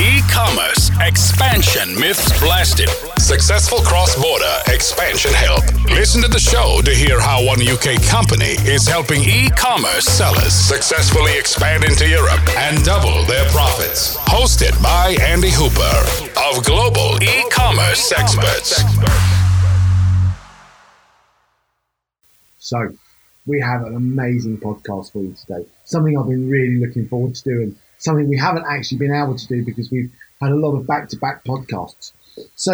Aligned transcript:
E-commerce 0.00 0.90
expansion 1.00 1.94
myths 2.00 2.32
blasted. 2.40 2.88
Successful 3.18 3.80
cross-border 3.80 4.56
expansion 4.68 5.30
help. 5.34 5.60
Listen 5.90 6.22
to 6.22 6.28
the 6.28 6.40
show 6.40 6.80
to 6.86 6.90
hear 6.90 7.20
how 7.20 7.44
one 7.44 7.60
UK 7.60 8.00
company 8.08 8.56
is 8.64 8.88
helping 8.88 9.20
e-commerce 9.22 10.06
sellers 10.06 10.54
successfully 10.54 11.36
expand 11.38 11.84
into 11.84 12.08
Europe 12.08 12.40
and 12.56 12.82
double 12.82 13.24
their 13.24 13.44
profits. 13.50 14.16
Hosted 14.16 14.72
by 14.82 15.18
Andy 15.20 15.50
Hooper 15.50 16.00
of 16.48 16.64
Global 16.64 17.22
E-commerce 17.22 18.10
Experts. 18.10 18.80
So, 22.58 22.88
we 23.44 23.60
have 23.60 23.84
an 23.84 23.94
amazing 23.96 24.56
podcast 24.56 25.12
for 25.12 25.22
you 25.22 25.34
today. 25.34 25.66
Something 25.84 26.16
I've 26.16 26.28
been 26.28 26.48
really 26.48 26.80
looking 26.80 27.06
forward 27.06 27.34
to 27.34 27.42
doing. 27.44 27.76
Something 28.00 28.28
we 28.28 28.38
haven't 28.38 28.64
actually 28.68 28.98
been 28.98 29.14
able 29.14 29.36
to 29.36 29.46
do 29.46 29.64
because 29.64 29.90
we've 29.90 30.10
had 30.40 30.50
a 30.50 30.56
lot 30.56 30.74
of 30.74 30.86
back-to-back 30.86 31.44
podcasts. 31.44 32.12
So, 32.56 32.72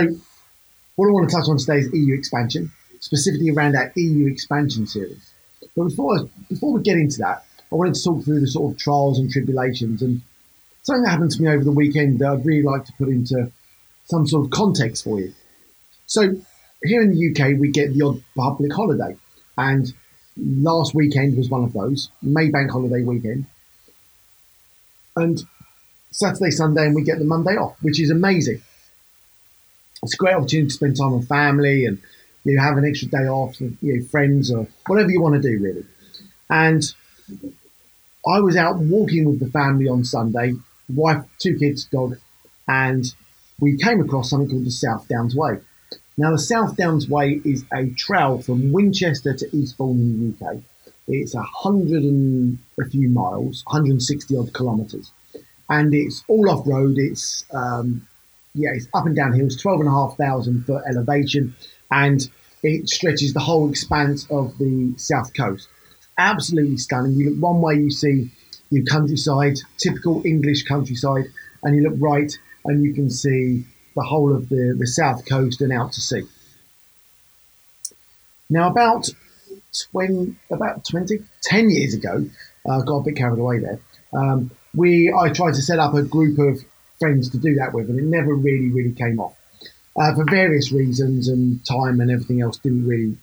what 0.95 1.09
I 1.09 1.11
want 1.11 1.29
to 1.29 1.37
touch 1.37 1.49
on 1.49 1.59
today 1.59 1.79
is 1.79 1.93
EU 1.93 2.15
expansion, 2.15 2.73
specifically 3.01 3.51
around 3.51 3.77
our 3.77 3.93
EU 3.97 4.29
expansion 4.29 4.87
series. 4.87 5.33
But 5.77 5.89
before 5.89 6.29
before 6.49 6.73
we 6.73 6.83
get 6.83 6.97
into 6.97 7.19
that, 7.19 7.45
I 7.71 7.75
wanted 7.75 7.95
to 7.95 8.03
talk 8.03 8.25
through 8.25 8.41
the 8.41 8.47
sort 8.47 8.73
of 8.73 8.79
trials 8.79 9.19
and 9.19 9.31
tribulations 9.31 10.01
and 10.01 10.23
something 10.83 11.03
that 11.03 11.11
happened 11.11 11.33
to 11.33 11.43
me 11.43 11.49
over 11.49 11.65
the 11.65 11.73
weekend 11.73 12.21
that 12.21 12.29
I'd 12.29 12.47
really 12.47 12.63
like 12.63 12.85
to 12.85 12.93
put 12.93 13.09
into 13.09 13.51
some 14.05 14.27
sort 14.27 14.45
of 14.45 14.51
context 14.53 15.05
for 15.05 15.19
you. 15.19 15.35
So, 16.07 16.37
here 16.85 17.03
in 17.03 17.11
the 17.11 17.31
UK, 17.31 17.59
we 17.59 17.71
get 17.71 17.93
the 17.93 18.03
odd 18.03 18.23
public 18.37 18.73
holiday, 18.73 19.17
and 19.59 19.93
last 20.37 20.95
weekend 20.95 21.37
was 21.37 21.51
one 21.51 21.65
of 21.65 21.73
those, 21.73 22.11
May 22.23 22.49
bank 22.51 22.71
holiday 22.71 23.03
weekend. 23.03 23.47
And 25.17 25.43
Saturday, 26.11 26.51
Sunday, 26.51 26.87
and 26.87 26.95
we 26.95 27.03
get 27.03 27.19
the 27.19 27.25
Monday 27.25 27.57
off, 27.57 27.77
which 27.83 28.01
is 28.01 28.11
amazing. 28.11 28.63
It's 30.03 30.15
a 30.15 30.17
great 30.17 30.35
opportunity 30.35 30.69
to 30.69 30.75
spend 30.75 30.97
time 30.97 31.13
with 31.13 31.29
family 31.29 31.87
and 31.87 31.99
you 32.45 32.59
have 32.59 32.77
an 32.77 32.85
extra 32.85 33.09
day 33.09 33.27
off 33.29 33.61
with 33.61 33.77
you 33.81 33.97
know, 33.97 34.05
friends 34.07 34.53
or 34.53 34.69
whatever 34.87 35.11
you 35.11 35.21
want 35.21 35.43
to 35.43 35.49
do, 35.49 35.59
really. 35.59 35.85
And 36.49 36.83
I 38.27 38.41
was 38.41 38.57
out 38.57 38.77
walking 38.77 39.25
with 39.25 39.41
the 39.41 39.51
family 39.51 39.89
on 39.89 40.05
Sunday, 40.05 40.55
wife, 40.89 41.25
two 41.39 41.59
kids, 41.59 41.85
dog, 41.87 42.19
and 42.69 43.05
we 43.59 43.77
came 43.77 44.01
across 44.01 44.31
something 44.31 44.49
called 44.49 44.67
the 44.67 44.71
South 44.71 45.09
Downs 45.09 45.35
Way. 45.35 45.59
Now, 46.17 46.31
the 46.31 46.39
South 46.39 46.77
Downs 46.77 47.09
Way 47.09 47.41
is 47.45 47.65
a 47.73 47.91
trail 47.91 48.41
from 48.41 48.73
Winchester 48.73 49.35
to 49.35 49.57
Eastbourne 49.57 50.01
in 50.01 50.37
the 50.41 50.47
UK. 50.47 50.57
It's 51.09 51.35
a 51.35 51.43
hundred 51.43 52.03
and 52.03 52.59
a 52.81 52.85
few 52.85 53.09
miles, 53.09 53.63
160 53.67 54.37
odd 54.37 54.53
kilometres, 54.53 55.13
and 55.69 55.95
it's 55.95 56.25
all 56.29 56.51
off 56.51 56.67
road. 56.67 56.97
It's 56.99 57.45
um, 57.53 58.07
yeah, 58.55 58.71
it's 58.75 58.89
up 58.95 59.07
and 59.07 59.15
down 59.15 59.33
hills, 59.35 59.57
12,500 59.57 60.67
foot 60.67 60.83
elevation, 60.89 61.55
and 61.91 62.29
it 62.63 62.89
stretches 62.89 63.33
the 63.33 63.41
whole 63.41 63.71
expanse 63.71 64.27
of 64.31 64.57
the 64.59 64.95
south 64.97 65.33
coast. 65.35 65.69
Absolutely 66.19 66.79
stunning. 66.79 67.13
You 67.13 67.31
look 67.31 67.41
one 67.41 67.61
way, 67.61 67.75
you 67.75 67.91
see 67.91 68.31
the 68.73 68.83
countryside, 68.85 69.59
typical 69.77 70.23
English 70.25 70.65
countryside, 70.65 71.27
and 71.63 71.77
you 71.77 71.83
look 71.83 71.99
right, 71.99 72.33
and 72.65 72.83
you 72.83 72.95
can 72.95 73.11
see 73.11 73.65
the 73.95 74.03
whole 74.03 74.35
of 74.35 74.49
the, 74.49 74.75
the 74.79 74.87
south 74.87 75.27
coast 75.27 75.61
and 75.61 75.73
out 75.73 75.93
to 75.93 76.01
sea. 76.01 76.27
Now, 78.49 78.71
about 78.71 79.09
20, 79.93 80.35
about 80.51 80.85
20, 80.85 81.19
10 81.43 81.71
years 81.71 81.95
ago, 81.95 82.25
uh, 82.69 82.81
got 82.83 82.99
a 82.99 83.05
bit 83.05 83.17
carried 83.17 83.39
away 83.39 83.59
there. 83.59 83.81
Um, 84.13 84.51
we, 84.75 85.13
I 85.13 85.31
tried 85.31 85.55
to 85.55 85.63
set 85.63 85.79
up 85.79 85.95
a 85.95 86.03
group 86.03 86.39
of 86.39 86.65
friends 86.99 87.31
to 87.31 87.39
do 87.39 87.55
that 87.57 87.73
with, 87.73 87.89
and 87.89 87.99
it 87.99 88.05
never 88.05 88.35
really, 88.35 88.71
really 88.71 88.93
came 88.93 89.21
off 89.21 89.37
uh, 89.97 90.15
for 90.15 90.25
various 90.31 90.73
reasons, 90.73 91.29
and 91.29 91.65
time 91.65 92.01
and 92.01 92.11
everything 92.11 92.43
else 92.43 92.59
didn't 92.59 92.87
really, 92.87 93.17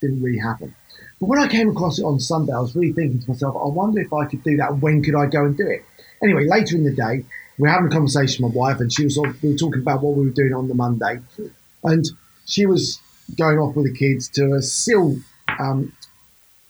didn't 0.00 0.22
really 0.22 0.38
happen. 0.38 0.74
But 1.20 1.26
when 1.26 1.38
I 1.38 1.48
came 1.48 1.70
across 1.70 1.98
it 1.98 2.04
on 2.04 2.20
Sunday, 2.20 2.52
I 2.52 2.60
was 2.60 2.74
really 2.74 2.92
thinking 2.92 3.20
to 3.20 3.30
myself, 3.30 3.56
I 3.56 3.68
wonder 3.68 4.00
if 4.00 4.12
I 4.12 4.26
could 4.26 4.42
do 4.42 4.56
that. 4.58 4.78
When 4.78 5.02
could 5.02 5.14
I 5.14 5.26
go 5.26 5.44
and 5.44 5.56
do 5.56 5.66
it? 5.66 5.84
Anyway, 6.22 6.46
later 6.46 6.76
in 6.76 6.84
the 6.84 6.92
day, 6.92 7.24
we 7.58 7.68
are 7.68 7.72
having 7.72 7.86
a 7.88 7.90
conversation 7.90 8.44
with 8.44 8.54
my 8.54 8.60
wife, 8.60 8.80
and 8.80 8.92
she 8.92 9.04
was 9.04 9.18
we 9.42 9.50
were 9.50 9.56
talking 9.56 9.80
about 9.80 10.02
what 10.02 10.16
we 10.16 10.24
were 10.24 10.32
doing 10.32 10.54
on 10.54 10.68
the 10.68 10.74
Monday, 10.74 11.20
and 11.84 12.04
she 12.46 12.66
was 12.66 13.00
going 13.36 13.58
off 13.58 13.76
with 13.76 13.86
the 13.86 13.96
kids 13.96 14.28
to 14.28 14.54
a 14.54 14.62
seal 14.62 15.16
um, 15.58 15.92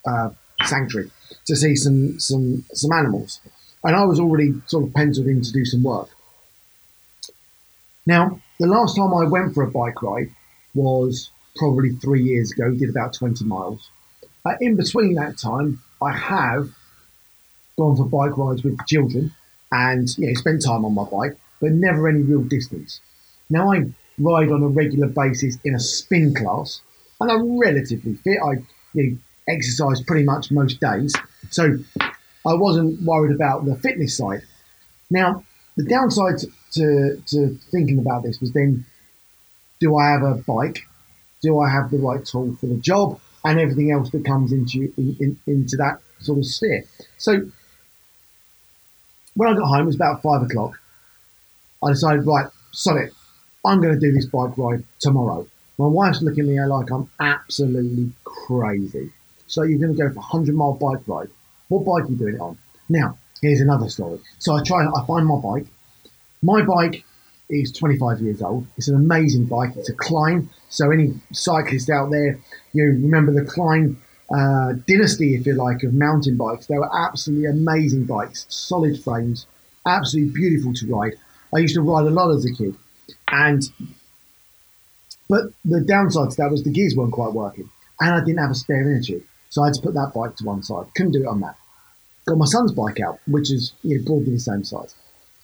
uh, 0.06 0.30
sanctuary 0.64 1.10
to 1.46 1.56
see 1.56 1.76
some 1.76 2.18
some 2.20 2.64
some 2.72 2.92
animals, 2.92 3.40
and 3.82 3.96
I 3.96 4.04
was 4.04 4.20
already 4.20 4.54
sort 4.66 4.84
of 4.84 4.94
penciled 4.94 5.26
in 5.26 5.42
to 5.42 5.52
do 5.52 5.64
some 5.64 5.82
work. 5.82 6.08
Now, 8.06 8.40
the 8.60 8.66
last 8.66 8.96
time 8.96 9.14
I 9.14 9.24
went 9.24 9.54
for 9.54 9.62
a 9.62 9.70
bike 9.70 10.02
ride 10.02 10.30
was 10.74 11.30
probably 11.56 11.90
three 11.90 12.22
years 12.22 12.52
ago. 12.52 12.70
Did 12.70 12.90
about 12.90 13.14
twenty 13.14 13.44
miles. 13.44 13.90
Uh, 14.44 14.56
in 14.60 14.76
between 14.76 15.14
that 15.14 15.38
time, 15.38 15.82
I 16.02 16.12
have 16.12 16.70
gone 17.76 17.96
for 17.96 18.04
bike 18.04 18.36
rides 18.36 18.62
with 18.62 18.78
children 18.86 19.34
and 19.72 20.16
you 20.18 20.28
know, 20.28 20.34
spend 20.34 20.62
time 20.62 20.84
on 20.84 20.94
my 20.94 21.04
bike, 21.04 21.36
but 21.60 21.72
never 21.72 22.08
any 22.08 22.20
real 22.20 22.42
distance. 22.42 23.00
Now 23.50 23.72
I 23.72 23.86
ride 24.18 24.50
on 24.50 24.62
a 24.62 24.68
regular 24.68 25.08
basis 25.08 25.58
in 25.64 25.74
a 25.74 25.80
spin 25.80 26.34
class, 26.34 26.80
and 27.20 27.30
I'm 27.30 27.58
relatively 27.58 28.16
fit. 28.16 28.38
I 28.44 28.62
you 28.94 29.10
know, 29.10 29.19
exercise 29.48 30.02
pretty 30.02 30.25
much 30.25 30.50
most 30.50 30.80
days, 30.80 31.14
so 31.50 31.76
I 32.47 32.54
wasn't 32.54 33.02
worried 33.02 33.34
about 33.34 33.64
the 33.64 33.76
fitness 33.76 34.16
side. 34.16 34.42
Now, 35.10 35.44
the 35.76 35.84
downside 35.84 36.41
to, 36.72 37.22
to 37.26 37.58
thinking 37.70 37.98
about 37.98 38.22
this 38.22 38.41
was 38.41 38.52
then, 38.52 38.84
do 39.80 39.97
I 39.97 40.10
have 40.10 40.22
a 40.22 40.34
bike? 40.34 40.86
Do 41.42 41.58
I 41.60 41.70
have 41.70 41.91
the 41.91 41.98
right 41.98 42.25
tool 42.25 42.56
for 42.60 42.66
the 42.66 42.76
job? 42.76 43.20
And 43.44 43.60
everything 43.60 43.91
else 43.91 44.10
that 44.10 44.25
comes 44.25 44.52
into 44.52 44.92
in, 44.96 45.16
in, 45.20 45.41
into 45.46 45.76
that 45.76 46.00
sort 46.20 46.38
of 46.38 46.46
sphere. 46.46 46.84
So 47.19 47.42
when 49.34 49.48
I 49.48 49.54
got 49.54 49.66
home, 49.66 49.82
it 49.82 49.86
was 49.86 49.96
about 49.96 50.22
five 50.22 50.42
o'clock. 50.42 50.81
I 51.82 51.91
decided, 51.91 52.26
right, 52.26 52.46
sod 52.72 52.96
it. 52.96 53.12
I'm 53.66 53.81
going 53.81 53.92
to 53.94 54.00
do 54.00 54.12
this 54.12 54.26
bike 54.26 54.56
ride 54.56 54.84
tomorrow. 54.98 55.46
My 55.78 55.86
wife's 55.86 56.22
looking 56.22 56.44
at 56.44 56.48
me 56.48 56.64
like 56.64 56.90
I'm 56.90 57.10
absolutely 57.20 58.12
crazy. 58.24 59.10
So 59.46 59.62
you're 59.62 59.78
going 59.78 59.96
to 59.96 60.02
go 60.02 60.08
for 60.08 60.20
a 60.20 60.22
100 60.22 60.54
mile 60.54 60.74
bike 60.74 61.00
ride. 61.06 61.28
What 61.68 61.84
bike 61.84 62.04
are 62.04 62.10
you 62.10 62.16
doing 62.16 62.34
it 62.34 62.40
on? 62.40 62.58
Now, 62.88 63.18
here's 63.42 63.60
another 63.60 63.88
story. 63.88 64.20
So 64.38 64.54
I 64.56 64.62
try, 64.62 64.86
I 64.86 65.06
find 65.06 65.26
my 65.26 65.36
bike. 65.36 65.66
My 66.42 66.62
bike 66.62 67.04
is 67.50 67.72
25 67.72 68.20
years 68.20 68.42
old. 68.42 68.66
It's 68.76 68.88
an 68.88 68.96
amazing 68.96 69.46
bike. 69.46 69.76
It's 69.76 69.88
a 69.88 69.94
Klein. 69.94 70.48
So 70.68 70.90
any 70.90 71.14
cyclist 71.32 71.90
out 71.90 72.10
there, 72.10 72.38
you 72.72 72.84
remember 72.84 73.32
the 73.32 73.44
Klein 73.44 73.96
uh, 74.34 74.72
dynasty, 74.86 75.34
if 75.34 75.46
you 75.46 75.54
like, 75.54 75.82
of 75.82 75.94
mountain 75.94 76.36
bikes. 76.36 76.66
They 76.66 76.78
were 76.78 76.90
absolutely 76.96 77.46
amazing 77.46 78.04
bikes, 78.04 78.46
solid 78.48 79.02
frames, 79.02 79.46
absolutely 79.86 80.32
beautiful 80.32 80.72
to 80.74 80.86
ride. 80.86 81.14
I 81.54 81.58
used 81.58 81.74
to 81.74 81.82
ride 81.82 82.06
a 82.06 82.10
lot 82.10 82.30
as 82.30 82.44
a 82.44 82.52
kid, 82.52 82.74
and 83.28 83.62
but 85.34 85.50
the 85.64 85.80
downside 85.80 86.30
to 86.30 86.36
that 86.36 86.52
was 86.52 86.62
the 86.62 86.70
gears 86.70 86.94
weren't 86.94 87.10
quite 87.10 87.32
working, 87.32 87.68
and 87.98 88.14
I 88.14 88.20
didn't 88.20 88.38
have 88.38 88.52
a 88.52 88.54
spare 88.54 88.82
energy, 88.82 89.20
so 89.50 89.62
I 89.62 89.66
had 89.66 89.74
to 89.74 89.82
put 89.82 89.94
that 89.94 90.12
bike 90.14 90.36
to 90.36 90.44
one 90.44 90.62
side. 90.62 90.86
Couldn't 90.94 91.10
do 91.10 91.22
it 91.22 91.26
on 91.26 91.40
that. 91.40 91.56
Got 92.24 92.38
my 92.38 92.44
son's 92.44 92.70
bike 92.70 93.00
out, 93.00 93.18
which 93.26 93.50
is 93.50 93.72
you 93.82 93.98
know, 93.98 94.04
broadly 94.04 94.34
the 94.34 94.38
same 94.38 94.62
size. 94.62 94.94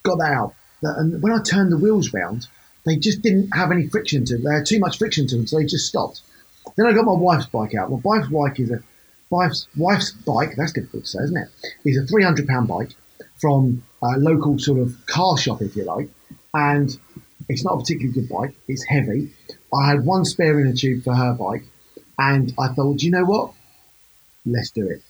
Got 0.05 0.19
that 0.19 0.33
out, 0.33 0.55
and 0.83 1.21
when 1.21 1.33
I 1.33 1.43
turned 1.43 1.73
the 1.73 1.77
wheels 1.77 2.13
round, 2.13 2.47
they 2.87 2.95
just 2.95 3.21
didn't 3.23 3.51
have 3.53 3.73
any 3.73 3.89
friction 3.89 4.25
to 4.27 4.35
them. 4.35 4.45
They 4.45 4.55
had 4.55 4.67
too 4.67 4.79
much 4.79 4.97
friction 4.97 5.27
to 5.27 5.37
them, 5.37 5.49
so 5.49 5.59
they 5.59 5.65
just 5.65 5.89
stopped. 5.89 6.21
Then 6.77 6.87
I 6.87 6.93
got 6.93 7.05
my 7.05 7.13
wife's 7.13 7.47
bike 7.47 7.75
out. 7.75 7.91
My 7.91 7.99
wife's 8.05 8.29
bike 8.29 8.61
is 8.61 8.71
a 8.71 8.81
wife's 9.29 9.67
wife's 9.77 10.13
bike. 10.13 10.55
That's 10.57 10.73
difficult 10.73 11.03
to 11.07 11.11
say, 11.11 11.25
isn't 11.25 11.37
it? 11.37 11.49
Is 11.85 11.99
a 11.99 12.07
three 12.07 12.23
hundred 12.23 12.47
pound 12.47 12.69
bike 12.69 12.91
from 13.41 13.83
a 14.03 14.19
local 14.19 14.57
sort 14.61 14.79
of 14.79 15.05
car 15.07 15.37
shop, 15.37 15.63
if 15.63 15.75
you 15.75 15.83
like, 15.83 16.09
and 16.55 16.97
it's 17.49 17.65
not 17.65 17.75
a 17.75 17.79
particularly 17.79 18.13
good 18.13 18.29
bike. 18.29 18.55
It's 18.69 18.85
heavy. 18.85 19.31
I 19.73 19.87
had 19.89 20.05
one 20.05 20.25
spare 20.25 20.61
inner 20.61 20.75
tube 20.75 21.05
for 21.05 21.15
her 21.15 21.33
bike, 21.33 21.65
and 22.19 22.53
I 22.59 22.69
thought, 22.69 23.03
you 23.03 23.11
know 23.11 23.25
what? 23.25 23.53
Let's 24.45 24.71
do 24.71 24.89
it. 24.89 25.03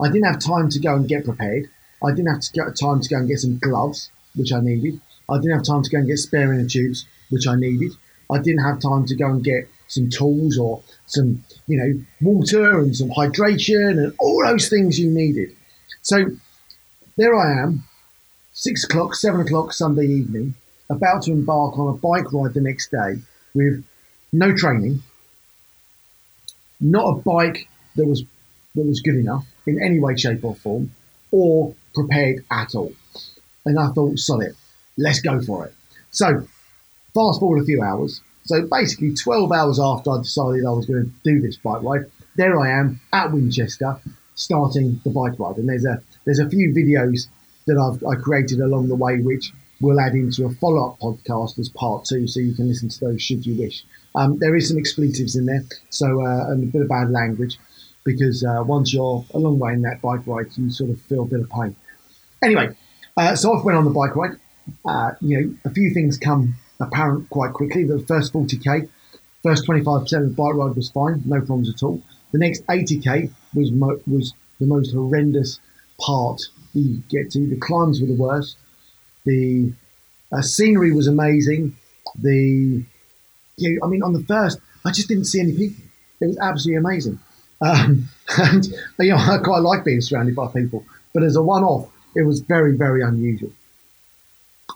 I 0.00 0.08
didn't 0.08 0.26
have 0.26 0.40
time 0.40 0.68
to 0.70 0.78
go 0.78 0.94
and 0.94 1.08
get 1.08 1.24
prepared. 1.24 1.68
I 2.02 2.10
didn't 2.10 2.32
have 2.32 2.40
to 2.40 2.52
get 2.52 2.76
time 2.76 3.00
to 3.00 3.08
go 3.08 3.16
and 3.18 3.28
get 3.28 3.40
some 3.40 3.58
gloves, 3.58 4.10
which 4.34 4.52
I 4.52 4.60
needed. 4.60 5.00
I 5.28 5.36
didn't 5.36 5.52
have 5.52 5.64
time 5.64 5.82
to 5.82 5.90
go 5.90 5.98
and 5.98 6.06
get 6.06 6.18
spare 6.18 6.52
inner 6.52 6.68
tubes, 6.68 7.06
which 7.30 7.46
I 7.46 7.56
needed. 7.56 7.92
I 8.30 8.38
didn't 8.38 8.64
have 8.64 8.80
time 8.80 9.06
to 9.06 9.14
go 9.14 9.28
and 9.28 9.42
get 9.42 9.68
some 9.88 10.10
tools 10.10 10.58
or 10.58 10.82
some, 11.06 11.44
you 11.66 11.76
know, 11.78 12.00
water 12.20 12.80
and 12.80 12.96
some 12.96 13.10
hydration 13.10 14.02
and 14.02 14.12
all 14.18 14.44
those 14.44 14.68
things 14.68 14.98
you 14.98 15.10
needed. 15.10 15.54
So 16.02 16.26
there 17.16 17.34
I 17.34 17.62
am, 17.62 17.84
six 18.52 18.84
o'clock, 18.84 19.14
seven 19.14 19.40
o'clock 19.40 19.72
Sunday 19.72 20.06
evening, 20.06 20.54
about 20.90 21.22
to 21.22 21.32
embark 21.32 21.78
on 21.78 21.88
a 21.88 21.96
bike 21.96 22.32
ride 22.32 22.54
the 22.54 22.60
next 22.60 22.90
day 22.90 23.20
with 23.54 23.84
no 24.38 24.54
training, 24.54 25.02
not 26.80 27.08
a 27.08 27.14
bike 27.22 27.68
that 27.96 28.06
was 28.06 28.22
that 28.74 28.84
was 28.84 29.00
good 29.00 29.16
enough 29.16 29.46
in 29.66 29.82
any 29.82 29.98
way, 29.98 30.16
shape, 30.16 30.44
or 30.44 30.54
form, 30.54 30.90
or 31.30 31.74
prepared 31.94 32.44
at 32.50 32.74
all. 32.74 32.92
And 33.64 33.78
I 33.78 33.88
thought, 33.88 34.18
sod 34.18 34.42
it. 34.42 34.54
let's 34.98 35.20
go 35.20 35.40
for 35.40 35.66
it. 35.66 35.74
So, 36.10 36.46
fast 37.14 37.40
forward 37.40 37.62
a 37.62 37.64
few 37.64 37.82
hours. 37.82 38.20
So, 38.44 38.68
basically, 38.70 39.14
12 39.14 39.50
hours 39.50 39.80
after 39.80 40.10
I 40.10 40.18
decided 40.18 40.64
I 40.64 40.70
was 40.70 40.86
going 40.86 41.04
to 41.04 41.10
do 41.24 41.40
this 41.40 41.56
bike 41.56 41.82
ride, 41.82 42.04
there 42.36 42.60
I 42.60 42.70
am 42.78 43.00
at 43.12 43.32
Winchester 43.32 43.98
starting 44.34 45.00
the 45.04 45.10
bike 45.10 45.38
ride. 45.38 45.56
And 45.56 45.68
there's 45.68 45.84
a 45.84 46.02
there's 46.24 46.38
a 46.38 46.48
few 46.48 46.72
videos 46.74 47.28
that 47.66 47.78
I've 47.78 48.04
I 48.04 48.20
created 48.20 48.60
along 48.60 48.88
the 48.88 48.94
way, 48.94 49.20
which 49.20 49.52
we'll 49.80 50.00
add 50.00 50.14
into 50.14 50.44
a 50.44 50.50
follow 50.50 50.90
up 50.90 51.00
podcast 51.00 51.58
as 51.58 51.68
part 51.68 52.04
two, 52.04 52.26
so 52.28 52.40
you 52.40 52.54
can 52.54 52.68
listen 52.68 52.88
to 52.88 53.00
those 53.00 53.22
should 53.22 53.44
you 53.46 53.60
wish. 53.60 53.84
Um, 54.16 54.38
there 54.38 54.56
is 54.56 54.68
some 54.68 54.78
expletives 54.78 55.36
in 55.36 55.44
there, 55.46 55.62
so 55.90 56.24
uh, 56.24 56.50
and 56.50 56.64
a 56.64 56.66
bit 56.66 56.82
of 56.82 56.88
bad 56.88 57.10
language, 57.10 57.58
because 58.02 58.42
uh, 58.42 58.64
once 58.66 58.92
you're 58.92 59.24
a 59.34 59.38
long 59.38 59.58
way 59.58 59.74
in 59.74 59.82
that 59.82 60.00
bike 60.00 60.26
ride, 60.26 60.46
you 60.56 60.70
sort 60.70 60.90
of 60.90 61.00
feel 61.02 61.22
a 61.22 61.26
bit 61.26 61.40
of 61.40 61.50
pain. 61.50 61.76
Anyway, 62.42 62.74
uh, 63.16 63.36
so 63.36 63.52
off 63.52 63.64
went 63.64 63.76
on 63.76 63.84
the 63.84 63.90
bike 63.90 64.16
ride. 64.16 64.38
Uh, 64.84 65.10
you 65.20 65.40
know, 65.40 65.54
a 65.64 65.70
few 65.70 65.92
things 65.92 66.16
come 66.16 66.54
apparent 66.80 67.28
quite 67.30 67.52
quickly. 67.52 67.84
The 67.84 67.98
first 68.00 68.32
40k, 68.32 68.88
first 69.42 69.66
25% 69.66 70.02
of 70.02 70.08
the 70.08 70.34
bike 70.34 70.54
ride 70.54 70.74
was 70.74 70.90
fine, 70.90 71.22
no 71.26 71.38
problems 71.40 71.68
at 71.68 71.82
all. 71.82 72.02
The 72.32 72.38
next 72.38 72.66
80k 72.66 73.30
was 73.54 73.70
mo- 73.70 74.00
was 74.06 74.32
the 74.60 74.66
most 74.66 74.92
horrendous 74.92 75.60
part 76.00 76.40
you 76.72 77.02
get 77.08 77.30
to. 77.32 77.46
The 77.46 77.56
climbs 77.56 78.00
were 78.00 78.06
the 78.06 78.14
worst. 78.14 78.56
The 79.24 79.72
uh, 80.32 80.42
scenery 80.42 80.92
was 80.92 81.06
amazing. 81.06 81.76
The 82.18 82.84
you 83.56 83.80
I 83.82 83.86
mean, 83.86 84.02
on 84.02 84.12
the 84.12 84.22
first, 84.22 84.58
I 84.84 84.90
just 84.90 85.08
didn't 85.08 85.24
see 85.24 85.40
any 85.40 85.56
people. 85.56 85.84
It 86.20 86.26
was 86.26 86.38
absolutely 86.38 86.78
amazing. 86.78 87.18
Um, 87.60 88.08
and 88.38 88.66
you 88.98 89.10
know, 89.10 89.16
I 89.16 89.38
quite 89.38 89.60
like 89.60 89.84
being 89.84 90.00
surrounded 90.00 90.34
by 90.34 90.48
people, 90.48 90.84
but 91.12 91.22
as 91.22 91.36
a 91.36 91.42
one-off, 91.42 91.88
it 92.14 92.22
was 92.22 92.40
very, 92.40 92.76
very 92.76 93.02
unusual. 93.02 93.52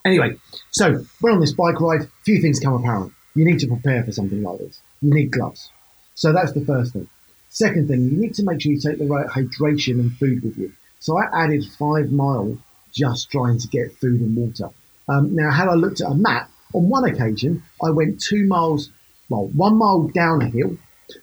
Anyway, 0.05 0.37
so 0.71 1.05
we're 1.21 1.33
on 1.33 1.41
this 1.41 1.53
bike 1.53 1.81
ride. 1.81 2.09
Few 2.25 2.41
things 2.41 2.61
come 2.61 2.75
apparent. 2.75 3.13
You 3.35 3.45
need 3.45 3.59
to 3.61 3.67
prepare 3.67 4.03
for 4.03 4.13
something 4.13 4.43
like 4.43 4.59
this. 4.59 4.81
You 5.03 5.13
need 5.15 5.31
gloves. 5.31 5.71
So 6.15 6.33
that's 6.33 6.53
the 6.53 6.65
first 6.65 6.93
thing. 6.93 7.09
Second 7.49 7.89
thing, 7.89 8.05
you 8.05 8.17
need 8.17 8.35
to 8.35 8.45
make 8.45 8.61
sure 8.61 8.73
you 8.73 8.81
take 8.81 8.99
the 8.99 9.07
right 9.07 9.27
hydration 9.27 9.99
and 9.99 10.13
food 10.17 10.43
with 10.43 10.57
you. 10.57 10.73
So 11.01 11.19
I 11.19 11.45
added 11.45 11.65
five 11.79 12.13
miles 12.13 12.59
just 12.93 13.31
trying 13.31 13.59
to 13.59 13.69
get 13.69 13.97
food 13.97 14.21
and 14.21 14.37
water. 14.37 14.71
Um, 15.09 15.35
now, 15.35 15.51
had 15.51 15.69
I 15.69 15.75
looked 15.75 16.01
at 16.01 16.11
a 16.11 16.15
map, 16.15 16.51
on 16.75 16.89
one 16.89 17.05
occasion 17.05 17.63
I 17.83 17.91
went 17.91 18.21
two 18.21 18.47
miles, 18.47 18.91
well, 19.29 19.49
one 19.49 19.77
mile 19.77 20.09
down 20.09 20.43
a 20.43 20.49
hill 20.49 20.77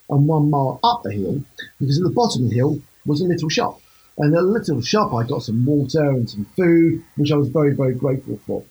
and 0.10 0.28
one 0.28 0.50
mile 0.50 0.80
up 0.84 1.04
the 1.04 1.14
hill 1.14 1.42
because 1.80 1.98
at 1.98 2.04
the 2.04 2.10
bottom 2.10 2.44
of 2.44 2.50
the 2.50 2.56
hill 2.56 2.82
was 3.06 3.22
a 3.22 3.26
little 3.26 3.50
shop. 3.50 3.82
And 4.18 4.34
at 4.34 4.42
the 4.42 4.48
little 4.48 4.82
shop, 4.82 5.14
I 5.14 5.24
got 5.28 5.44
some 5.44 5.66
water 5.66 6.10
and 6.10 6.30
some 6.30 6.46
food, 6.58 7.04
which 7.16 7.32
I 7.32 7.36
was 7.36 7.50
very, 7.50 7.76
very 7.76 7.94
grateful 7.94 8.40
for. 8.46 8.64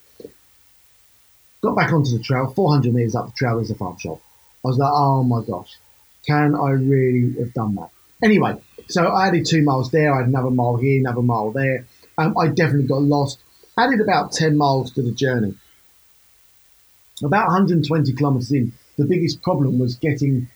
Got 1.62 1.76
back 1.76 1.92
onto 1.92 2.16
the 2.16 2.22
trail, 2.22 2.48
400 2.48 2.92
metres 2.92 3.14
up 3.14 3.26
the 3.26 3.32
trail 3.32 3.58
is 3.60 3.70
a 3.70 3.74
farm 3.74 3.96
shop. 3.98 4.20
I 4.64 4.68
was 4.68 4.78
like, 4.78 4.92
oh 4.92 5.22
my 5.22 5.42
gosh, 5.46 5.76
can 6.26 6.54
I 6.54 6.70
really 6.70 7.34
have 7.38 7.54
done 7.54 7.76
that? 7.76 7.90
Anyway, 8.22 8.60
so 8.88 9.06
I 9.06 9.28
added 9.28 9.46
two 9.46 9.62
miles 9.62 9.90
there, 9.90 10.12
I 10.12 10.18
had 10.18 10.28
another 10.28 10.50
mile 10.50 10.76
here, 10.76 10.98
another 10.98 11.22
mile 11.22 11.52
there. 11.52 11.86
Um, 12.18 12.36
I 12.36 12.48
definitely 12.48 12.88
got 12.88 13.02
lost. 13.02 13.38
Added 13.78 14.00
about 14.00 14.32
10 14.32 14.56
miles 14.56 14.92
to 14.92 15.02
the 15.02 15.12
journey. 15.12 15.54
About 17.24 17.46
120 17.46 18.12
kilometres 18.12 18.52
in, 18.52 18.72
the 18.98 19.04
biggest 19.04 19.42
problem 19.42 19.78
was 19.78 19.96
getting 19.96 20.48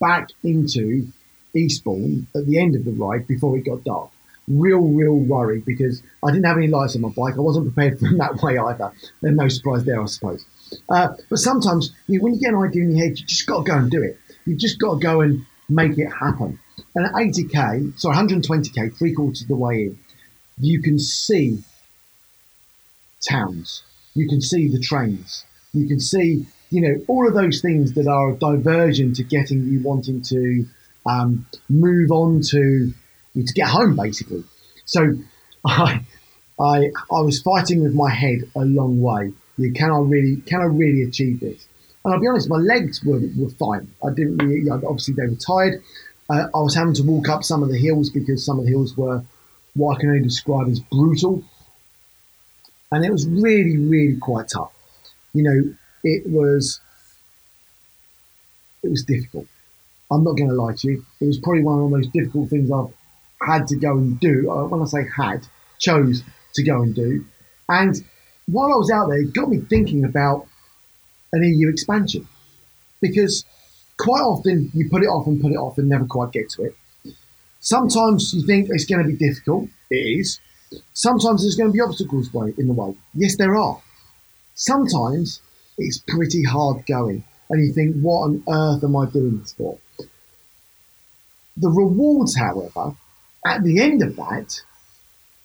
back 0.00 0.28
into 0.42 1.08
Eastbourne 1.54 2.26
at 2.34 2.46
the 2.46 2.58
end 2.58 2.76
of 2.76 2.84
the 2.84 2.92
ride 2.92 3.26
before 3.26 3.56
it 3.56 3.64
got 3.64 3.84
dark. 3.84 4.10
Real, 4.48 4.80
real 4.80 5.16
worry 5.16 5.60
because 5.60 6.02
I 6.22 6.30
didn't 6.30 6.44
have 6.46 6.58
any 6.58 6.68
lights 6.68 6.94
on 6.94 7.02
my 7.02 7.08
bike. 7.08 7.34
I 7.36 7.40
wasn't 7.40 7.74
prepared 7.74 7.98
for 7.98 8.08
that 8.18 8.42
way 8.42 8.58
either. 8.58 8.92
No 9.22 9.48
surprise 9.48 9.84
there, 9.84 10.00
I 10.00 10.06
suppose. 10.06 10.44
Uh, 10.88 11.08
but 11.30 11.38
sometimes 11.38 11.92
you 12.08 12.20
when 12.20 12.34
you 12.34 12.40
get 12.40 12.52
an 12.52 12.60
idea 12.60 12.82
in 12.82 12.96
your 12.96 13.06
head, 13.06 13.18
you 13.18 13.24
just 13.24 13.46
got 13.46 13.64
to 13.64 13.70
go 13.70 13.78
and 13.78 13.90
do 13.90 14.02
it. 14.02 14.18
You've 14.44 14.58
just 14.58 14.78
got 14.78 14.94
to 14.94 15.00
go 15.00 15.20
and 15.20 15.44
make 15.68 15.98
it 15.98 16.10
happen. 16.10 16.58
And 16.94 17.06
at 17.06 17.12
80k, 17.12 17.98
so 17.98 18.10
120k, 18.10 18.96
three 18.96 19.14
quarters 19.14 19.42
of 19.42 19.48
the 19.48 19.56
way 19.56 19.84
in, 19.84 19.98
you 20.58 20.82
can 20.82 20.98
see 20.98 21.62
towns. 23.26 23.82
You 24.14 24.28
can 24.28 24.40
see 24.40 24.68
the 24.68 24.80
trains. 24.80 25.44
You 25.72 25.86
can 25.86 26.00
see, 26.00 26.46
you 26.70 26.80
know, 26.80 27.04
all 27.08 27.26
of 27.28 27.34
those 27.34 27.60
things 27.60 27.92
that 27.94 28.06
are 28.06 28.30
a 28.30 28.36
diversion 28.36 29.12
to 29.14 29.22
getting 29.22 29.66
you 29.66 29.80
wanting 29.80 30.22
to 30.22 30.66
um, 31.04 31.46
move 31.68 32.10
on 32.10 32.40
to 32.50 32.92
to 33.34 33.52
get 33.52 33.68
home, 33.68 33.96
basically. 33.96 34.44
So 34.86 35.14
I, 35.66 36.00
I, 36.58 36.90
I 37.10 37.20
was 37.20 37.42
fighting 37.42 37.82
with 37.82 37.94
my 37.94 38.10
head 38.10 38.50
a 38.54 38.64
long 38.64 39.00
way. 39.00 39.32
You 39.58 39.72
can 39.72 39.90
I 39.90 39.98
really, 39.98 40.36
can 40.46 40.60
I 40.60 40.64
really 40.64 41.02
achieve 41.02 41.40
this? 41.40 41.66
And 42.04 42.14
I'll 42.14 42.20
be 42.20 42.28
honest, 42.28 42.48
my 42.48 42.56
legs 42.56 43.04
were, 43.04 43.20
were 43.36 43.50
fine. 43.50 43.90
I 44.04 44.10
didn't 44.10 44.38
really, 44.38 44.70
obviously 44.70 45.14
they 45.14 45.26
were 45.26 45.34
tired. 45.34 45.82
Uh, 46.28 46.48
I 46.54 46.60
was 46.60 46.74
having 46.74 46.94
to 46.94 47.02
walk 47.02 47.28
up 47.28 47.44
some 47.44 47.62
of 47.62 47.68
the 47.68 47.78
hills 47.78 48.10
because 48.10 48.44
some 48.44 48.58
of 48.58 48.64
the 48.64 48.70
hills 48.70 48.96
were 48.96 49.22
what 49.74 49.96
I 49.96 50.00
can 50.00 50.10
only 50.10 50.22
describe 50.22 50.68
as 50.68 50.80
brutal. 50.80 51.42
And 52.90 53.04
it 53.04 53.10
was 53.10 53.26
really, 53.26 53.76
really 53.76 54.16
quite 54.16 54.48
tough. 54.48 54.72
You 55.36 55.42
know, 55.42 55.74
it 56.02 56.22
was, 56.26 56.80
it 58.82 58.90
was 58.90 59.02
difficult. 59.02 59.46
I'm 60.10 60.24
not 60.24 60.36
going 60.36 60.48
to 60.48 60.54
lie 60.54 60.74
to 60.74 60.88
you. 60.88 61.04
It 61.20 61.26
was 61.26 61.38
probably 61.38 61.62
one 61.62 61.78
of 61.78 61.90
the 61.90 61.96
most 61.96 62.12
difficult 62.12 62.48
things 62.48 62.70
I've 62.70 62.94
had 63.46 63.66
to 63.68 63.76
go 63.76 63.92
and 63.92 64.18
do. 64.18 64.50
Uh, 64.50 64.66
when 64.66 64.80
I 64.80 64.86
say 64.86 65.06
had, 65.14 65.46
chose 65.78 66.22
to 66.54 66.62
go 66.62 66.80
and 66.82 66.94
do. 66.94 67.24
And 67.68 67.94
while 68.46 68.72
I 68.72 68.76
was 68.76 68.90
out 68.90 69.08
there, 69.08 69.20
it 69.20 69.34
got 69.34 69.50
me 69.50 69.58
thinking 69.58 70.04
about 70.04 70.46
an 71.32 71.42
EU 71.42 71.68
expansion 71.68 72.26
because 73.00 73.44
quite 73.98 74.20
often 74.20 74.70
you 74.72 74.88
put 74.88 75.02
it 75.02 75.06
off 75.06 75.26
and 75.26 75.40
put 75.40 75.52
it 75.52 75.56
off 75.56 75.78
and 75.78 75.88
never 75.88 76.06
quite 76.06 76.32
get 76.32 76.48
to 76.50 76.62
it. 76.62 76.76
Sometimes 77.60 78.32
you 78.32 78.46
think 78.46 78.68
it's 78.70 78.84
going 78.84 79.02
to 79.02 79.12
be 79.12 79.16
difficult. 79.16 79.68
It 79.90 80.20
is. 80.20 80.40
Sometimes 80.92 81.42
there's 81.42 81.56
going 81.56 81.70
to 81.70 81.72
be 81.72 81.80
obstacles 81.80 82.30
in 82.56 82.68
the 82.68 82.72
way. 82.72 82.94
Yes, 83.14 83.36
there 83.36 83.56
are. 83.56 83.80
Sometimes 84.56 85.40
it's 85.78 85.98
pretty 85.98 86.42
hard 86.42 86.84
going 86.86 87.22
and 87.48 87.64
you 87.64 87.72
think, 87.72 87.94
what 88.00 88.22
on 88.22 88.42
earth 88.48 88.82
am 88.82 88.96
I 88.96 89.06
doing 89.06 89.38
this 89.38 89.52
for? 89.52 89.78
The 91.56 91.68
rewards, 91.68 92.36
however, 92.36 92.96
at 93.46 93.62
the 93.62 93.80
end 93.80 94.02
of 94.02 94.16
that 94.16 94.60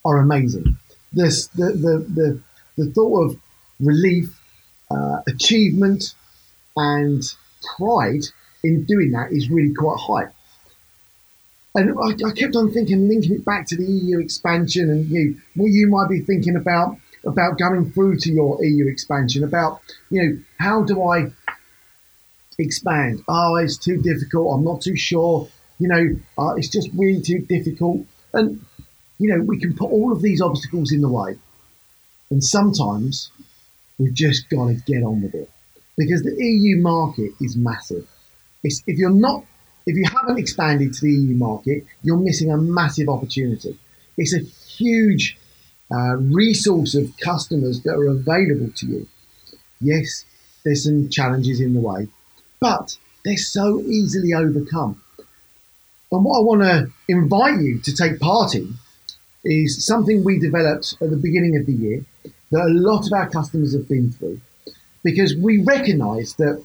are 0.03 0.17
amazing. 0.17 0.77
This, 1.13 1.47
the, 1.47 1.65
the, 1.65 2.05
the, 2.09 2.41
the 2.77 2.91
thought 2.91 3.31
of 3.31 3.39
relief, 3.79 4.39
uh, 4.89 5.21
achievement, 5.27 6.15
and 6.75 7.21
pride 7.77 8.23
in 8.63 8.85
doing 8.85 9.11
that 9.11 9.31
is 9.31 9.49
really 9.49 9.73
quite 9.73 9.99
high. 9.99 10.31
And 11.75 11.97
I, 11.99 12.29
I, 12.29 12.31
kept 12.31 12.55
on 12.55 12.71
thinking, 12.71 13.07
linking 13.07 13.33
it 13.33 13.45
back 13.45 13.67
to 13.67 13.77
the 13.77 13.83
EU 13.83 14.19
expansion 14.19 14.89
and 14.89 15.05
you, 15.05 15.39
what 15.55 15.67
you 15.67 15.89
might 15.89 16.09
be 16.09 16.21
thinking 16.21 16.55
about 16.55 16.97
about 17.25 17.57
going 17.57 17.91
through 17.91 18.17
to 18.17 18.31
your 18.31 18.63
EU 18.63 18.87
expansion, 18.87 19.43
about 19.43 19.81
you 20.09 20.21
know 20.21 20.39
how 20.59 20.83
do 20.83 21.03
I 21.03 21.31
expand? 22.57 23.23
Oh, 23.27 23.55
it's 23.55 23.77
too 23.77 24.01
difficult. 24.01 24.55
I'm 24.55 24.63
not 24.63 24.81
too 24.81 24.95
sure. 24.95 25.47
You 25.79 25.87
know, 25.87 26.15
uh, 26.37 26.55
it's 26.55 26.69
just 26.69 26.89
really 26.93 27.21
too 27.21 27.39
difficult. 27.39 28.05
And 28.33 28.63
you 29.19 29.35
know, 29.35 29.43
we 29.43 29.59
can 29.59 29.75
put 29.75 29.91
all 29.91 30.11
of 30.11 30.21
these 30.21 30.41
obstacles 30.41 30.91
in 30.91 31.01
the 31.01 31.09
way, 31.09 31.37
and 32.29 32.43
sometimes 32.43 33.31
we've 33.97 34.13
just 34.13 34.49
got 34.49 34.67
to 34.67 34.73
get 34.85 35.03
on 35.03 35.21
with 35.21 35.35
it 35.35 35.49
because 35.97 36.23
the 36.23 36.35
EU 36.37 36.77
market 36.77 37.31
is 37.39 37.55
massive. 37.55 38.07
It's, 38.63 38.81
if 38.87 38.97
you're 38.97 39.09
not, 39.09 39.43
if 39.85 39.95
you 39.95 40.05
haven't 40.05 40.39
expanded 40.39 40.93
to 40.93 41.01
the 41.01 41.11
EU 41.11 41.35
market, 41.35 41.85
you're 42.03 42.17
missing 42.17 42.51
a 42.51 42.57
massive 42.57 43.09
opportunity. 43.09 43.77
It's 44.17 44.33
a 44.33 44.39
huge 44.39 45.37
uh, 45.93 46.17
resource 46.17 46.95
of 46.95 47.15
customers 47.17 47.81
that 47.83 47.95
are 47.95 48.07
available 48.07 48.71
to 48.75 48.85
you. 48.85 49.07
Yes, 49.79 50.25
there's 50.63 50.83
some 50.85 51.09
challenges 51.09 51.59
in 51.59 51.73
the 51.73 51.79
way, 51.79 52.07
but 52.59 52.97
they're 53.25 53.37
so 53.37 53.81
easily 53.81 54.33
overcome. 54.33 55.01
And 56.11 56.25
what 56.25 56.39
I 56.39 56.43
want 56.43 56.61
to 56.61 56.91
invite 57.07 57.61
you 57.61 57.79
to 57.79 57.95
take 57.95 58.19
part 58.19 58.55
in 58.55 58.75
is 59.43 59.85
something 59.85 60.23
we 60.23 60.39
developed 60.39 60.95
at 61.01 61.09
the 61.09 61.17
beginning 61.17 61.57
of 61.57 61.65
the 61.65 61.73
year 61.73 62.05
that 62.51 62.61
a 62.61 62.69
lot 62.69 63.07
of 63.07 63.13
our 63.13 63.29
customers 63.29 63.73
have 63.73 63.87
been 63.87 64.11
through 64.11 64.39
because 65.03 65.35
we 65.35 65.63
recognize 65.63 66.35
that, 66.35 66.63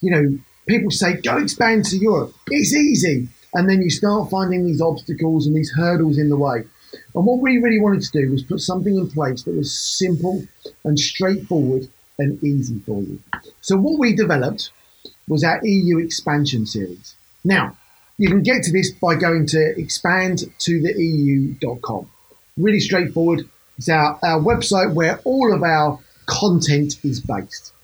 you 0.00 0.10
know, 0.10 0.38
people 0.66 0.90
say, 0.90 1.14
go 1.14 1.36
expand 1.38 1.84
to 1.86 1.96
Europe. 1.96 2.32
It's 2.48 2.74
easy. 2.74 3.28
And 3.54 3.68
then 3.68 3.82
you 3.82 3.90
start 3.90 4.30
finding 4.30 4.64
these 4.64 4.80
obstacles 4.80 5.46
and 5.46 5.56
these 5.56 5.72
hurdles 5.72 6.18
in 6.18 6.28
the 6.28 6.36
way. 6.36 6.64
And 7.14 7.26
what 7.26 7.40
we 7.40 7.58
really 7.58 7.80
wanted 7.80 8.02
to 8.02 8.12
do 8.12 8.30
was 8.30 8.42
put 8.42 8.60
something 8.60 8.96
in 8.96 9.10
place 9.10 9.42
that 9.42 9.54
was 9.54 9.76
simple 9.76 10.46
and 10.84 10.98
straightforward 10.98 11.88
and 12.18 12.42
easy 12.42 12.78
for 12.80 13.02
you. 13.02 13.20
So 13.60 13.76
what 13.76 13.98
we 13.98 14.14
developed 14.14 14.70
was 15.28 15.44
our 15.44 15.60
EU 15.62 15.98
expansion 15.98 16.64
series. 16.66 17.14
Now, 17.44 17.76
you 18.18 18.28
can 18.28 18.42
get 18.42 18.62
to 18.62 18.72
this 18.72 18.92
by 18.92 19.14
going 19.14 19.44
to 19.48 19.74
expandtotheeu.com. 19.76 22.10
Really 22.56 22.80
straightforward. 22.80 23.46
It's 23.76 23.90
our, 23.90 24.18
our 24.22 24.40
website 24.40 24.94
where 24.94 25.18
all 25.24 25.52
of 25.52 25.62
our 25.62 25.98
content 26.24 27.04
is 27.04 27.20
based. 27.20 27.74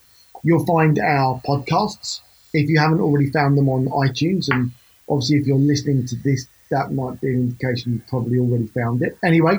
You'll 0.43 0.65
find 0.65 0.99
our 0.99 1.39
podcasts 1.47 2.23
if 2.53 2.69
you 2.69 2.79
haven't 2.79 3.01
already 3.01 3.31
found 3.31 3.57
them 3.57 3.69
on 3.69 3.87
iTunes, 3.87 4.49
and 4.51 4.73
obviously 5.09 5.39
if 5.39 5.47
you're 5.47 5.57
listening 5.57 6.07
to 6.07 6.17
this, 6.17 6.47
that 6.73 6.93
might 6.93 7.21
be 7.21 7.29
an 7.29 7.35
indication 7.35 7.93
you've 7.93 8.07
probably 8.09 8.39
already 8.39 8.67
found 8.67 9.03
it. 9.03 9.17
Anyway, 9.23 9.59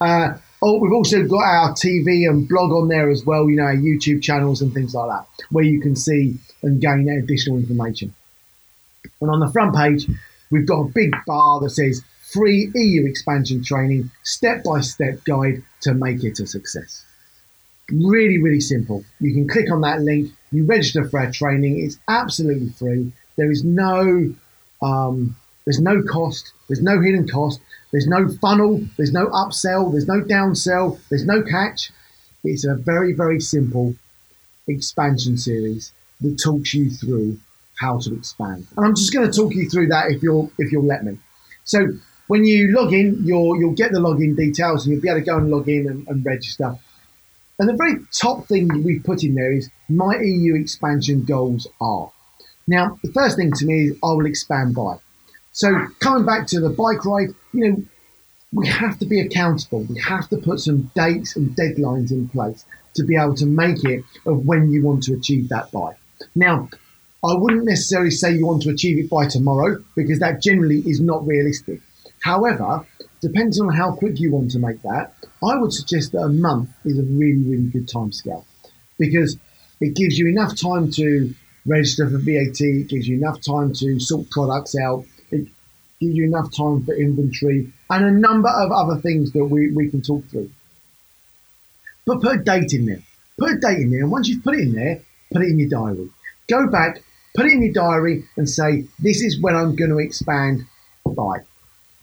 uh, 0.00 0.34
oh, 0.62 0.78
we've 0.80 0.92
also 0.92 1.22
got 1.24 1.44
our 1.44 1.72
TV 1.72 2.28
and 2.28 2.48
blog 2.48 2.72
on 2.72 2.88
there 2.88 3.10
as 3.10 3.24
well. 3.24 3.48
You 3.48 3.56
know, 3.56 3.64
our 3.64 3.76
YouTube 3.76 4.22
channels 4.22 4.60
and 4.60 4.72
things 4.74 4.94
like 4.94 5.08
that, 5.08 5.26
where 5.50 5.64
you 5.64 5.80
can 5.80 5.94
see 5.94 6.36
and 6.62 6.80
gain 6.80 7.08
additional 7.08 7.58
information. 7.58 8.14
And 9.20 9.30
on 9.30 9.40
the 9.40 9.52
front 9.52 9.76
page, 9.76 10.06
we've 10.50 10.66
got 10.66 10.80
a 10.80 10.88
big 10.88 11.14
bar 11.26 11.60
that 11.60 11.70
says 11.70 12.02
free 12.32 12.70
EU 12.74 13.06
expansion 13.06 13.62
training, 13.62 14.10
step 14.22 14.64
by 14.64 14.80
step 14.80 15.22
guide 15.24 15.62
to 15.82 15.94
make 15.94 16.24
it 16.24 16.40
a 16.40 16.46
success. 16.46 17.04
Really, 17.92 18.38
really 18.38 18.60
simple. 18.60 19.04
You 19.20 19.34
can 19.34 19.46
click 19.46 19.70
on 19.70 19.82
that 19.82 20.00
link, 20.00 20.32
you 20.50 20.64
register 20.64 21.06
for 21.06 21.20
our 21.20 21.30
training. 21.30 21.84
It's 21.84 21.98
absolutely 22.08 22.70
free. 22.70 23.12
There 23.36 23.50
is 23.50 23.62
no 23.62 24.34
um, 24.80 25.36
there's 25.64 25.80
no 25.80 26.02
cost, 26.02 26.52
there's 26.68 26.82
no 26.82 27.00
hidden 27.00 27.26
cost, 27.28 27.60
there's 27.90 28.06
no 28.06 28.28
funnel, 28.28 28.84
there's 28.96 29.12
no 29.12 29.26
upsell, 29.28 29.90
there's 29.92 30.06
no 30.06 30.20
downsell, 30.20 30.98
there's 31.08 31.24
no 31.24 31.42
catch. 31.42 31.90
It's 32.42 32.66
a 32.66 32.74
very, 32.74 33.12
very 33.14 33.40
simple 33.40 33.94
expansion 34.66 35.38
series 35.38 35.92
that 36.20 36.38
talks 36.42 36.74
you 36.74 36.90
through 36.90 37.38
how 37.80 37.98
to 37.98 38.14
expand. 38.14 38.66
And 38.76 38.86
I'm 38.86 38.94
just 38.94 39.12
going 39.12 39.30
to 39.30 39.36
talk 39.36 39.54
you 39.54 39.68
through 39.68 39.88
that 39.88 40.10
if 40.10 40.22
you'll 40.22 40.50
if 40.58 40.70
you'll 40.70 40.84
let 40.84 41.04
me. 41.04 41.18
So 41.64 41.88
when 42.26 42.44
you 42.44 42.74
log 42.74 42.92
in, 42.92 43.24
you'll 43.24 43.58
you'll 43.58 43.72
get 43.72 43.92
the 43.92 43.98
login 43.98 44.36
details 44.36 44.84
and 44.84 44.92
you'll 44.92 45.02
be 45.02 45.08
able 45.08 45.20
to 45.20 45.24
go 45.24 45.38
and 45.38 45.50
log 45.50 45.68
in 45.68 45.88
and, 45.88 46.06
and 46.08 46.24
register. 46.24 46.76
And 47.58 47.68
the 47.68 47.74
very 47.74 47.96
top 48.12 48.46
thing 48.46 48.82
we've 48.82 49.04
put 49.04 49.22
in 49.22 49.34
there 49.34 49.52
is 49.52 49.70
my 49.88 50.18
EU 50.20 50.56
expansion 50.56 51.24
goals 51.24 51.66
are. 51.80 52.10
Now, 52.66 52.98
the 53.02 53.12
first 53.12 53.36
thing 53.36 53.52
to 53.52 53.66
me 53.66 53.88
is 53.88 53.98
I 54.02 54.12
will 54.12 54.26
expand 54.26 54.74
by. 54.74 54.96
So 55.54 55.86
coming 56.00 56.26
back 56.26 56.48
to 56.48 56.60
the 56.60 56.68
bike 56.68 57.04
ride, 57.04 57.28
you 57.52 57.68
know, 57.68 57.82
we 58.52 58.66
have 58.66 58.98
to 58.98 59.06
be 59.06 59.20
accountable. 59.20 59.84
We 59.84 60.00
have 60.00 60.28
to 60.30 60.36
put 60.36 60.58
some 60.58 60.90
dates 60.96 61.36
and 61.36 61.56
deadlines 61.56 62.10
in 62.10 62.28
place 62.28 62.64
to 62.94 63.04
be 63.04 63.16
able 63.16 63.36
to 63.36 63.46
make 63.46 63.84
it 63.84 64.04
of 64.26 64.44
when 64.46 64.72
you 64.72 64.84
want 64.84 65.04
to 65.04 65.14
achieve 65.14 65.48
that 65.50 65.70
by. 65.70 65.94
Now, 66.34 66.68
I 67.24 67.34
wouldn't 67.34 67.64
necessarily 67.64 68.10
say 68.10 68.34
you 68.34 68.46
want 68.46 68.62
to 68.62 68.70
achieve 68.70 68.98
it 68.98 69.08
by 69.08 69.28
tomorrow 69.28 69.82
because 69.94 70.18
that 70.18 70.42
generally 70.42 70.80
is 70.80 71.00
not 71.00 71.24
realistic. 71.24 71.80
However, 72.20 72.84
depends 73.20 73.60
on 73.60 73.68
how 73.68 73.92
quick 73.92 74.18
you 74.18 74.32
want 74.32 74.50
to 74.52 74.58
make 74.58 74.82
that, 74.82 75.14
I 75.48 75.56
would 75.56 75.72
suggest 75.72 76.12
that 76.12 76.22
a 76.22 76.28
month 76.28 76.70
is 76.84 76.98
a 76.98 77.02
really, 77.02 77.42
really 77.42 77.68
good 77.68 77.88
time 77.88 78.10
scale 78.10 78.44
because 78.98 79.36
it 79.80 79.94
gives 79.94 80.18
you 80.18 80.26
enough 80.26 80.56
time 80.56 80.90
to 80.92 81.32
register 81.64 82.10
for 82.10 82.18
VAT, 82.18 82.60
it 82.60 82.88
gives 82.88 83.06
you 83.06 83.16
enough 83.16 83.40
time 83.40 83.72
to 83.74 84.00
sort 84.00 84.28
products 84.30 84.74
out, 84.76 85.04
it 85.30 85.48
gives 86.00 86.14
you 86.14 86.24
enough 86.24 86.54
time 86.56 86.84
for 86.84 86.94
inventory 86.94 87.72
and 87.90 88.04
a 88.04 88.10
number 88.10 88.48
of 88.48 88.70
other 88.72 89.00
things 89.00 89.32
that 89.32 89.44
we, 89.44 89.70
we 89.70 89.90
can 89.90 90.02
talk 90.02 90.24
through. 90.28 90.50
But 92.06 92.20
put 92.20 92.40
a 92.40 92.42
date 92.42 92.72
in 92.72 92.86
there. 92.86 93.02
Put 93.38 93.52
a 93.52 93.58
date 93.58 93.78
in 93.78 93.90
there, 93.90 94.00
and 94.00 94.10
once 94.10 94.28
you've 94.28 94.44
put 94.44 94.54
it 94.54 94.60
in 94.60 94.72
there, 94.72 95.02
put 95.32 95.42
it 95.42 95.48
in 95.48 95.58
your 95.58 95.68
diary. 95.68 96.08
Go 96.48 96.66
back, 96.68 97.02
put 97.34 97.46
it 97.46 97.52
in 97.52 97.62
your 97.62 97.72
diary, 97.72 98.24
and 98.36 98.48
say, 98.48 98.84
This 98.98 99.22
is 99.22 99.40
when 99.40 99.56
I'm 99.56 99.74
going 99.74 99.90
to 99.90 99.98
expand 99.98 100.66
by. 101.04 101.38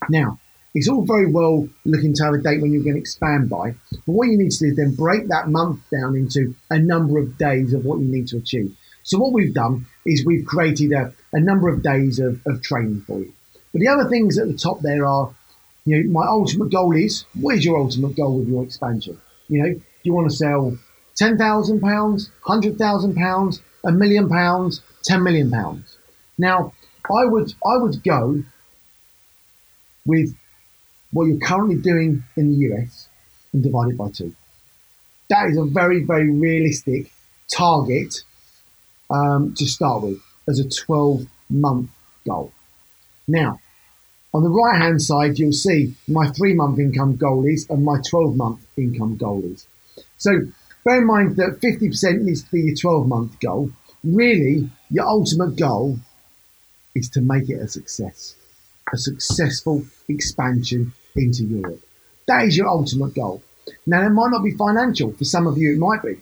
Now, 0.09 0.39
it's 0.73 0.89
all 0.89 1.05
very 1.05 1.31
well 1.31 1.67
looking 1.85 2.13
to 2.15 2.23
have 2.23 2.33
a 2.33 2.37
date 2.37 2.61
when 2.61 2.71
you're 2.71 2.83
going 2.83 2.95
to 2.95 3.01
expand 3.01 3.49
by, 3.49 3.75
but 3.91 4.13
what 4.13 4.27
you 4.27 4.37
need 4.37 4.51
to 4.51 4.65
do 4.65 4.71
is 4.71 4.75
then 4.75 4.95
break 4.95 5.27
that 5.27 5.49
month 5.49 5.81
down 5.91 6.15
into 6.15 6.55
a 6.69 6.79
number 6.79 7.19
of 7.19 7.37
days 7.37 7.73
of 7.73 7.85
what 7.85 7.99
you 7.99 8.05
need 8.05 8.27
to 8.29 8.37
achieve. 8.37 8.75
So 9.03 9.19
what 9.19 9.33
we've 9.33 9.53
done 9.53 9.85
is 10.05 10.25
we've 10.25 10.45
created 10.45 10.91
a, 10.91 11.13
a 11.33 11.39
number 11.39 11.69
of 11.69 11.83
days 11.83 12.19
of, 12.19 12.41
of 12.45 12.61
training 12.61 13.01
for 13.01 13.19
you. 13.19 13.33
But 13.71 13.81
the 13.81 13.87
other 13.87 14.09
things 14.09 14.37
at 14.37 14.47
the 14.47 14.57
top 14.57 14.81
there 14.81 15.05
are, 15.05 15.33
you 15.85 16.03
know, 16.03 16.11
my 16.11 16.27
ultimate 16.27 16.71
goal 16.71 16.95
is, 16.95 17.25
what 17.39 17.55
is 17.55 17.65
your 17.65 17.79
ultimate 17.79 18.15
goal 18.15 18.39
with 18.39 18.47
your 18.47 18.63
expansion? 18.63 19.19
You 19.47 19.63
know, 19.63 19.73
do 19.73 19.81
you 20.03 20.13
want 20.13 20.29
to 20.29 20.35
sell 20.35 20.77
ten 21.15 21.37
thousand 21.37 21.81
pounds, 21.81 22.31
hundred 22.41 22.77
thousand 22.77 23.15
pounds, 23.15 23.61
a 23.83 23.91
million 23.91 24.29
pounds, 24.29 24.81
ten 25.03 25.23
million 25.23 25.51
pounds? 25.51 25.97
Now, 26.37 26.73
I 27.05 27.25
would 27.25 27.53
I 27.65 27.77
would 27.77 28.03
go 28.03 28.43
with 30.05 30.35
what 31.11 31.25
you're 31.25 31.39
currently 31.39 31.75
doing 31.75 32.23
in 32.35 32.49
the 32.49 32.71
US 32.71 33.09
and 33.53 33.63
divide 33.63 33.89
it 33.89 33.97
by 33.97 34.09
two. 34.09 34.33
That 35.29 35.49
is 35.49 35.57
a 35.57 35.65
very, 35.65 36.03
very 36.03 36.29
realistic 36.29 37.11
target 37.53 38.15
um, 39.11 39.53
to 39.55 39.65
start 39.65 40.03
with 40.03 40.19
as 40.47 40.59
a 40.59 40.67
12 40.67 41.27
month 41.49 41.89
goal. 42.25 42.51
Now, 43.27 43.59
on 44.33 44.43
the 44.43 44.49
right 44.49 44.81
hand 44.81 45.01
side, 45.01 45.37
you'll 45.37 45.51
see 45.51 45.93
my 46.07 46.29
three 46.29 46.53
month 46.53 46.79
income 46.79 47.17
goal 47.17 47.45
is 47.45 47.69
and 47.69 47.83
my 47.83 47.99
12 48.09 48.35
month 48.35 48.65
income 48.77 49.17
goal 49.17 49.43
is. 49.45 49.67
So 50.17 50.31
bear 50.83 50.99
in 51.01 51.07
mind 51.07 51.35
that 51.35 51.59
50% 51.59 52.21
needs 52.21 52.43
to 52.43 52.51
be 52.51 52.61
your 52.61 52.75
12 52.75 53.07
month 53.07 53.39
goal. 53.39 53.71
Really, 54.03 54.69
your 54.89 55.05
ultimate 55.05 55.57
goal 55.57 55.99
is 56.95 57.09
to 57.09 57.21
make 57.21 57.49
it 57.49 57.61
a 57.61 57.67
success, 57.67 58.35
a 58.91 58.97
successful 58.97 59.85
expansion 60.07 60.93
into 61.15 61.43
Europe. 61.43 61.81
That 62.27 62.45
is 62.45 62.57
your 62.57 62.67
ultimate 62.67 63.13
goal. 63.13 63.43
Now, 63.85 64.05
it 64.05 64.09
might 64.09 64.31
not 64.31 64.43
be 64.43 64.51
financial. 64.51 65.13
For 65.13 65.25
some 65.25 65.47
of 65.47 65.57
you, 65.57 65.73
it 65.73 65.77
might 65.77 66.01
be. 66.01 66.17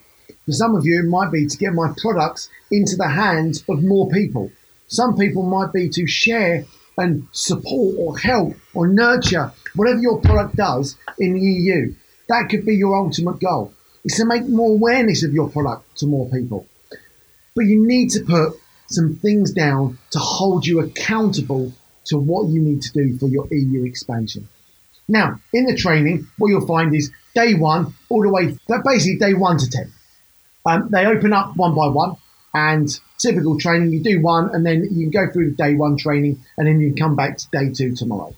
For 0.50 0.53
some 0.53 0.75
of 0.75 0.84
you, 0.84 1.01
it 1.01 1.08
might 1.08 1.32
be 1.32 1.46
to 1.46 1.58
get 1.58 1.75
my 1.75 1.94
products 2.01 2.50
into 2.72 2.96
the 2.96 3.08
hands 3.08 3.63
of 3.70 3.84
more 3.84 4.10
people. 4.10 4.51
Some 4.88 5.15
people 5.15 5.44
might 5.44 5.72
be 5.72 5.89
to 5.89 6.08
share 6.08 6.65
and 6.98 7.27
support 7.32 7.96
or 8.00 8.18
help 8.18 8.56
or 8.74 8.88
nurture 8.88 9.51
whatever 9.75 10.00
your 10.00 10.20
product 10.20 10.56
does 10.56 10.98
in 11.20 11.36
the 11.36 11.39
EU. 11.39 11.94
That 12.29 12.48
could 12.50 12.65
be 12.65 12.75
your 12.75 12.96
ultimate 12.96 13.39
goal. 13.39 13.74
It's 14.03 14.18
to 14.18 14.25
make 14.25 14.48
more 14.48 14.72
awareness 14.72 15.24
of 15.24 15.34
your 15.34 15.51
product 15.51 16.00
to 16.00 16.08
more 16.08 16.27
people. 16.32 16.65
But 17.56 17.65
you 17.65 17.86
need 17.86 18.10
to 18.13 18.22
put 18.22 18.53
some 18.88 19.18
things 19.18 19.51
down 19.51 20.00
to 20.10 20.18
hold 20.18 20.65
you 20.65 20.79
accountable 20.79 21.74
to 22.06 22.18
what 22.18 22.50
you 22.50 22.60
need 22.60 22.82
to 22.82 22.91
do 22.91 23.20
for 23.20 23.27
your 23.27 23.48
EU 23.51 23.86
expansion. 23.86 24.48
Now, 25.08 25.39
in 25.53 25.65
the 25.65 25.75
training, 25.75 26.25
what 26.39 26.48
you'll 26.48 26.65
find 26.65 26.96
is 26.96 27.12
day 27.36 27.53
one 27.53 27.94
all 28.10 28.24
the 28.24 28.29
way, 28.29 28.58
basically 28.84 29.20
day 29.20 29.36
one 29.36 29.60
to 29.60 29.70
10. 29.70 29.94
Um, 30.66 30.89
they 30.92 31.06
open 31.06 31.34
up 31.34 31.56
one 31.56 31.75
by 31.75 31.88
one, 31.88 32.16
and 32.54 32.88
typical 33.18 33.58
training, 33.58 33.92
you 33.92 34.01
do 34.01 34.22
one, 34.22 34.54
and 34.54 34.66
then 34.66 34.88
you 34.92 35.10
can 35.10 35.28
go 35.28 35.32
through 35.32 35.56
day 35.56 35.75
one 35.75 35.98
training, 35.98 36.44
and 36.58 36.68
then 36.68 36.80
you 36.80 36.89
can 36.94 36.98
come 36.98 37.16
back 37.16 37.38
to 37.38 37.48
day 37.51 37.72
two 37.72 37.96
tomorrow. 37.96 38.36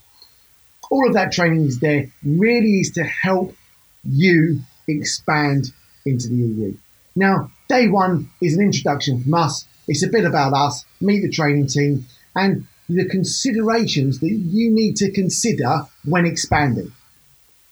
All 0.90 1.08
of 1.08 1.14
that 1.14 1.32
training 1.32 1.66
is 1.66 1.80
there, 1.80 2.12
really 2.24 2.82
is 2.82 2.92
to 2.92 3.04
help 3.04 3.56
you 4.04 4.62
expand 4.88 5.72
into 6.06 6.28
the 6.28 6.36
EU. 6.36 6.78
Now, 7.16 7.52
day 7.70 7.88
one 7.88 8.30
is 8.42 8.56
an 8.56 8.64
introduction 8.64 9.24
from 9.24 9.34
us. 9.34 9.66
It's 9.88 10.04
a 10.04 10.10
bit 10.10 10.26
about 10.26 10.54
us, 10.54 10.86
meet 11.00 11.22
the 11.22 11.30
training 11.30 11.68
team, 11.68 12.06
and 12.36 12.68
the 12.90 13.06
considerations 13.06 14.20
that 14.20 14.32
you 14.32 14.72
need 14.72 14.96
to 14.98 15.12
consider 15.12 15.86
when 16.04 16.26
expanding. 16.26 16.92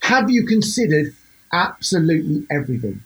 Have 0.02 0.30
you 0.30 0.46
considered 0.46 1.14
absolutely 1.52 2.46
everything? 2.50 3.04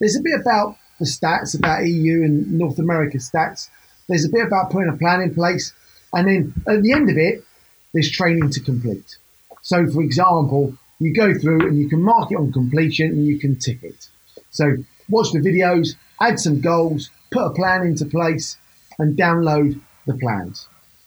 There's 0.00 0.16
a 0.16 0.22
bit 0.22 0.40
about 0.40 0.78
the 0.98 1.04
stats, 1.04 1.56
about 1.56 1.86
EU 1.86 2.24
and 2.24 2.52
North 2.52 2.78
America 2.78 3.18
stats. 3.18 3.68
There's 4.08 4.24
a 4.24 4.30
bit 4.30 4.46
about 4.46 4.70
putting 4.70 4.88
a 4.88 4.96
plan 4.96 5.20
in 5.20 5.34
place. 5.34 5.74
And 6.14 6.26
then 6.26 6.54
at 6.66 6.82
the 6.82 6.92
end 6.92 7.10
of 7.10 7.18
it, 7.18 7.44
there's 7.92 8.10
training 8.10 8.50
to 8.50 8.60
complete. 8.60 9.18
So, 9.62 9.86
for 9.86 10.02
example, 10.02 10.74
you 11.00 11.12
go 11.14 11.34
through 11.38 11.68
and 11.68 11.78
you 11.78 11.88
can 11.88 12.02
mark 12.02 12.32
it 12.32 12.36
on 12.36 12.50
completion 12.50 13.10
and 13.10 13.26
you 13.26 13.38
can 13.38 13.58
tick 13.58 13.82
it. 13.82 14.08
So, 14.50 14.76
watch 15.10 15.32
the 15.32 15.38
videos, 15.38 15.96
add 16.20 16.40
some 16.40 16.60
goals, 16.60 17.10
put 17.30 17.44
a 17.44 17.50
plan 17.50 17.82
into 17.82 18.06
place, 18.06 18.56
and 18.98 19.18
download 19.18 19.80
the 20.06 20.14
plans. 20.14 20.66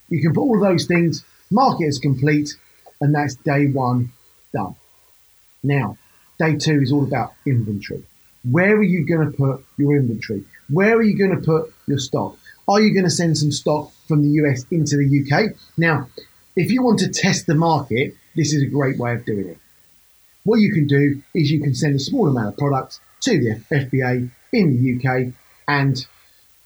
You 0.10 0.22
can 0.22 0.34
put 0.34 0.42
all 0.42 0.60
those 0.60 0.86
things, 0.86 1.24
mark 1.50 1.82
it 1.82 1.88
as 1.88 1.98
complete, 1.98 2.56
and 3.02 3.14
that's 3.14 3.36
day 3.36 3.68
one 3.68 4.12
done. 4.54 4.76
Now, 5.64 5.98
day 6.40 6.58
two 6.58 6.82
is 6.82 6.92
all 6.92 7.04
about 7.04 7.34
inventory. 7.46 8.04
Where 8.50 8.76
are 8.76 8.84
you 8.84 9.06
going 9.06 9.32
to 9.32 9.38
put 9.38 9.66
your 9.78 9.96
inventory? 9.96 10.44
Where 10.70 10.96
are 10.96 11.02
you 11.02 11.18
going 11.18 11.40
to 11.40 11.46
put 11.46 11.74
your 11.88 11.98
stock? 11.98 12.38
Are 12.68 12.82
you 12.82 12.94
going 12.94 13.06
to 13.06 13.10
send 13.10 13.38
some 13.38 13.52
stock 13.52 13.92
from 14.08 14.22
the 14.22 14.30
US 14.44 14.66
into 14.72 14.98
the 14.98 15.08
UK? 15.24 15.56
Now, 15.78 16.08
if 16.56 16.72
you 16.72 16.84
want 16.84 17.00
to 17.00 17.10
test 17.10 17.48
the 17.48 17.56
market, 17.56 18.16
this 18.36 18.54
is 18.54 18.62
a 18.62 18.68
great 18.68 18.98
way 18.98 19.14
of 19.14 19.26
doing 19.26 19.48
it. 19.48 19.58
What 20.44 20.60
you 20.60 20.74
can 20.74 20.88
do 20.88 21.22
is 21.34 21.52
you 21.52 21.62
can 21.62 21.74
send 21.74 21.96
a 21.96 22.00
small 22.00 22.28
amount 22.28 22.50
of 22.50 22.58
products 22.58 23.00
to 23.22 23.40
the 23.40 23.76
FBA 23.76 24.30
in 24.52 24.84
the 24.84 25.10
UK 25.10 25.34
and 25.68 26.06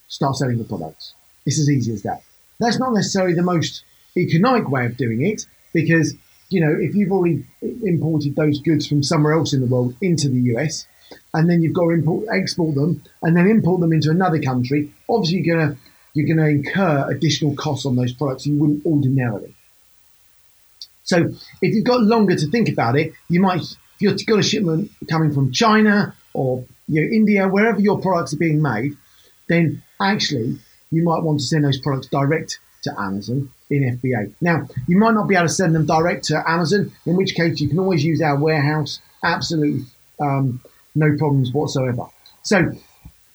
start 0.07 0.36
selling 0.36 0.57
the 0.57 0.63
products. 0.63 1.13
It's 1.46 1.60
as 1.60 1.69
easy 1.69 1.93
as 1.93 2.01
that. 2.03 2.24
That's 2.60 2.79
not 2.79 2.93
necessarily 2.93 3.36
the 3.36 3.43
most 3.43 3.84
economic 4.17 4.69
way 4.69 4.86
of 4.86 4.98
doing 4.98 5.25
it 5.25 5.46
because, 5.74 6.15
you 6.50 6.60
know, 6.60 6.75
if 6.79 6.96
you've 6.96 7.12
already 7.12 7.46
imported 7.62 8.36
those 8.36 8.60
goods 8.60 8.88
from 8.88 9.03
somewhere 9.03 9.34
else 9.34 9.53
in 9.53 9.62
the 9.62 9.67
world 9.67 9.96
into 10.01 10.27
the 10.27 10.39
US, 10.55 10.88
and 11.34 11.50
then 11.50 11.62
you've 11.62 11.74
got 11.74 11.84
to 11.84 11.90
import, 11.92 12.26
export 12.34 12.76
them, 12.76 13.04
and 13.22 13.36
then 13.36 13.48
import 13.48 13.82
them 13.82 13.94
into 13.94 14.10
another 14.10 14.42
country. 14.42 14.92
Obviously, 15.10 15.42
you're 15.42 15.58
gonna 15.58 15.78
you're 16.14 16.28
gonna 16.28 16.50
incur 16.50 17.10
additional 17.10 17.56
costs 17.56 17.86
on 17.86 17.96
those 17.96 18.14
products 18.14 18.46
you 18.46 18.58
wouldn't 18.58 18.86
ordinarily. 18.86 19.54
So 21.04 21.34
if 21.62 21.74
you've 21.74 21.86
got 21.86 22.02
longer 22.02 22.36
to 22.36 22.48
think 22.50 22.70
about 22.70 22.98
it, 22.98 23.14
you 23.30 23.40
might 23.40 23.62
if 23.62 23.78
you've 24.00 24.26
got 24.26 24.40
a 24.40 24.44
shipment 24.44 24.92
coming 25.10 25.34
from 25.34 25.52
China 25.52 26.16
or 26.34 26.66
you 26.88 27.02
know, 27.02 27.08
India, 27.12 27.48
wherever 27.48 27.80
your 27.80 28.00
products 28.00 28.34
are 28.34 28.38
being 28.38 28.62
made, 28.62 28.96
then 29.48 29.84
actually 30.00 30.58
you 30.92 31.04
might 31.04 31.24
want 31.24 31.40
to 31.40 31.46
send 31.46 31.66
those 31.66 31.80
products 31.80 32.08
direct 32.08 32.60
to 32.84 32.94
Amazon 33.00 33.52
in 33.70 34.00
FBA. 34.00 34.34
Now, 34.40 34.68
you 34.88 34.98
might 34.98 35.14
not 35.14 35.28
be 35.28 35.36
able 35.36 35.48
to 35.48 35.54
send 35.54 35.76
them 35.76 35.86
direct 35.86 36.26
to 36.26 36.44
Amazon, 36.50 36.92
in 37.06 37.16
which 37.16 37.36
case 37.36 37.60
you 37.60 37.68
can 37.68 37.80
always 37.80 38.04
use 38.04 38.22
our 38.22 38.38
warehouse. 38.38 39.02
Absolutely 39.24 39.86
um, 40.20 40.62
no 40.98 41.16
problems 41.18 41.51
whatsoever. 41.54 42.08
So, 42.44 42.72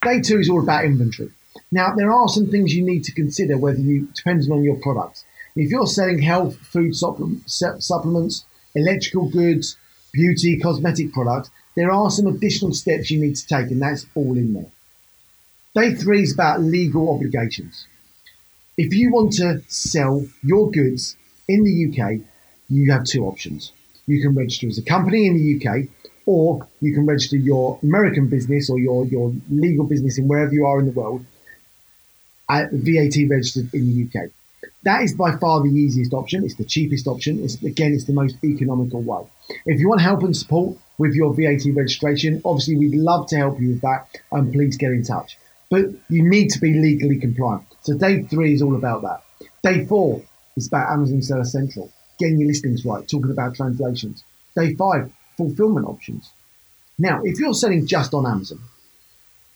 day 0.03 0.21
two 0.21 0.39
is 0.39 0.51
all 0.51 0.63
about 0.63 0.85
inventory. 0.85 1.31
Now, 1.71 1.95
there 1.95 2.11
are 2.11 2.29
some 2.29 2.51
things 2.51 2.75
you 2.75 2.85
need 2.85 3.05
to 3.05 3.13
consider 3.13 3.57
whether 3.57 3.79
you, 3.81 4.09
depending 4.15 4.51
on 4.53 4.63
your 4.63 4.77
products. 4.77 5.25
If 5.55 5.71
you're 5.71 5.87
selling 5.87 6.21
health, 6.21 6.57
food 6.57 6.95
supplements, 6.97 8.45
electrical 8.75 9.29
goods, 9.29 9.77
beauty, 10.13 10.59
cosmetic 10.59 11.13
products, 11.13 11.51
there 11.75 11.91
are 11.91 12.11
some 12.11 12.27
additional 12.27 12.75
steps 12.75 13.11
you 13.11 13.21
need 13.21 13.37
to 13.37 13.47
take, 13.47 13.71
and 13.71 13.81
that's 13.81 14.07
all 14.15 14.37
in 14.37 14.55
there. 14.55 14.71
Day 15.75 15.95
three 15.95 16.23
is 16.23 16.35
about 16.35 16.61
legal 16.61 17.15
obligations. 17.15 17.87
If 18.77 18.95
you 18.95 19.11
want 19.11 19.33
to 19.35 19.63
sell 19.69 20.27
your 20.43 20.71
goods 20.71 21.17
in 21.49 21.65
the 21.65 21.87
UK, 21.89 22.21
you 22.69 22.91
have 22.93 23.05
two 23.05 23.27
options. 23.27 23.73
You 24.07 24.21
can 24.21 24.35
register 24.35 24.67
as 24.67 24.79
a 24.79 24.83
company 24.83 25.27
in 25.27 25.37
the 25.37 25.57
UK, 25.57 25.89
or 26.27 26.67
you 26.81 26.95
can 26.95 27.07
register 27.07 27.37
your 27.37 27.79
American 27.83 28.29
business 28.29 28.71
or 28.71 28.79
your, 28.79 29.07
your 29.07 29.33
legal 29.51 29.85
business 29.85 30.19
in 30.19 30.29
wherever 30.29 30.53
you 30.53 30.67
are 30.67 30.79
in 30.79 30.87
the 30.87 30.93
world 30.93 31.25
at 32.49 32.71
VAT 32.73 33.17
registered 33.29 33.73
in 33.75 33.87
the 33.87 34.21
UK. 34.21 34.31
That 34.85 35.03
is 35.03 35.15
by 35.15 35.37
far 35.37 35.63
the 35.63 35.69
easiest 35.69 36.13
option. 36.13 36.45
It's 36.45 36.57
the 36.57 36.65
cheapest 36.65 37.07
option. 37.07 37.43
It's, 37.43 37.61
again, 37.63 37.93
it's 37.93 38.05
the 38.05 38.13
most 38.13 38.37
economical 38.45 39.01
way. 39.01 39.23
If 39.67 39.81
you 39.81 39.89
want 39.89 40.01
help 40.01 40.23
and 40.23 40.37
support 40.37 40.77
with 40.99 41.15
your 41.15 41.35
VAT 41.35 41.63
registration, 41.73 42.43
obviously 42.45 42.77
we'd 42.77 42.95
love 42.95 43.29
to 43.29 43.37
help 43.37 43.61
you 43.61 43.71
with 43.71 43.81
that. 43.83 44.09
And 44.31 44.53
please 44.53 44.77
get 44.77 44.91
in 44.91 45.05
touch. 45.05 45.39
But 45.71 45.87
you 46.09 46.29
need 46.29 46.49
to 46.51 46.61
be 46.61 46.75
legally 46.75 47.19
compliant. 47.19 47.65
So 47.83 47.97
day 47.97 48.23
three 48.23 48.55
is 48.55 48.63
all 48.63 48.77
about 48.77 49.03
that. 49.03 49.23
Day 49.63 49.87
four 49.87 50.23
is 50.57 50.67
about 50.67 50.91
Amazon 50.91 51.23
Seller 51.23 51.45
Central, 51.45 51.91
getting 52.19 52.39
your 52.39 52.49
listings 52.49 52.85
right, 52.85 53.07
talking 53.09 53.31
about 53.31 53.55
translations. 53.55 54.25
Day 54.55 54.75
five, 54.75 55.11
fulfillment 55.43 55.87
options. 55.87 56.33
Now, 56.99 57.21
if 57.25 57.39
you're 57.39 57.55
selling 57.55 57.87
just 57.87 58.15
on 58.15 58.27
Amazon 58.27 58.61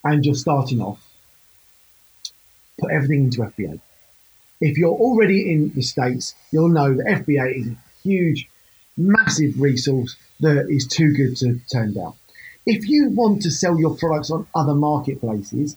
and 0.04 0.24
you're 0.24 0.34
starting 0.34 0.80
off, 0.80 1.00
put 2.80 2.90
everything 2.90 3.24
into 3.24 3.42
FBA. 3.42 3.80
If 4.60 4.78
you're 4.78 4.98
already 5.06 5.52
in 5.52 5.72
the 5.74 5.82
States, 5.82 6.34
you'll 6.50 6.68
know 6.68 6.94
that 6.94 7.06
FBA 7.06 7.60
is 7.60 7.68
a 7.68 7.76
huge, 8.02 8.48
massive 8.96 9.60
resource 9.60 10.16
that 10.40 10.66
is 10.68 10.86
too 10.86 11.12
good 11.12 11.36
to 11.36 11.60
turn 11.72 11.92
down. 11.94 12.14
If 12.64 12.88
you 12.88 13.10
want 13.10 13.42
to 13.42 13.50
sell 13.50 13.78
your 13.78 13.96
products 13.96 14.30
on 14.30 14.46
other 14.54 14.74
marketplaces, 14.74 15.76